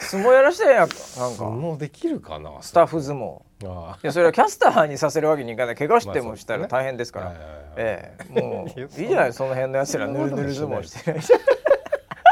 [0.01, 0.97] 相撲やらしてやなんか。
[0.97, 3.41] 相撲できるかなスタッフ相撲。
[3.61, 3.65] い
[4.03, 5.75] やそれはキャスターにさせるわけにいかない。
[5.75, 7.35] 怪我してもしたら大変ですから、
[7.77, 8.41] ええ。
[8.41, 11.13] もういいじゃないその辺のやつらぬるぬる相撲して。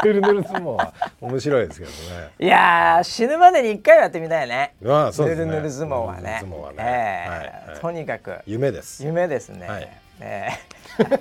[0.05, 1.97] るぬるぬる相撲は面白いですけどね。
[2.39, 4.75] いや死ぬまでに一回やってみたいね。
[4.87, 5.47] ああそうですね。
[5.47, 6.39] ぬるぬる相撲はね。
[6.41, 8.39] 相撲はね、えー、はい、とにかく。
[8.47, 9.05] 夢です。
[9.05, 9.89] 夢ですね、はい、
[10.21, 11.21] えー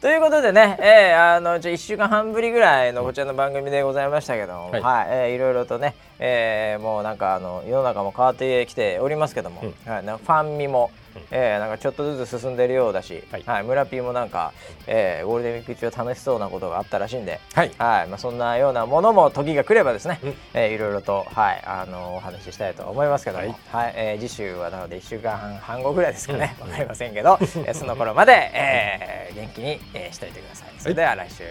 [0.00, 4.80] ということでね、えー、あのじゃ1週間半ぶりぐらいのこちらの番組でございましたけども、はい。
[4.80, 10.92] はい、えー、いろいろとね、えー、もうなんかあの世の中も変わってきておりますけども、うん、はい、ファンミも、
[11.30, 14.52] えー、なんかちょっとずつ進んでるようだし、はい、はい、村 P もなんか、
[14.86, 17.70] えー、ゴールデンウィーク中楽しそうなことがあったらしいんで、はい。
[17.78, 23.56] はいまあ、そんなようなものも時が来ればですね、うん、えー、いろいろと、はい、あのお話ししたいと思いますけども、はい。
[23.70, 30.68] はいえー、次週はなので1週間半半後ぐらいですかね、わ、うん、かりませんけど、えー、その頃まで、えー、元気に、えー、しといてください。
[30.78, 31.44] それでは来週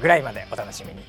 [0.00, 1.02] ぐらいまでお楽しみに。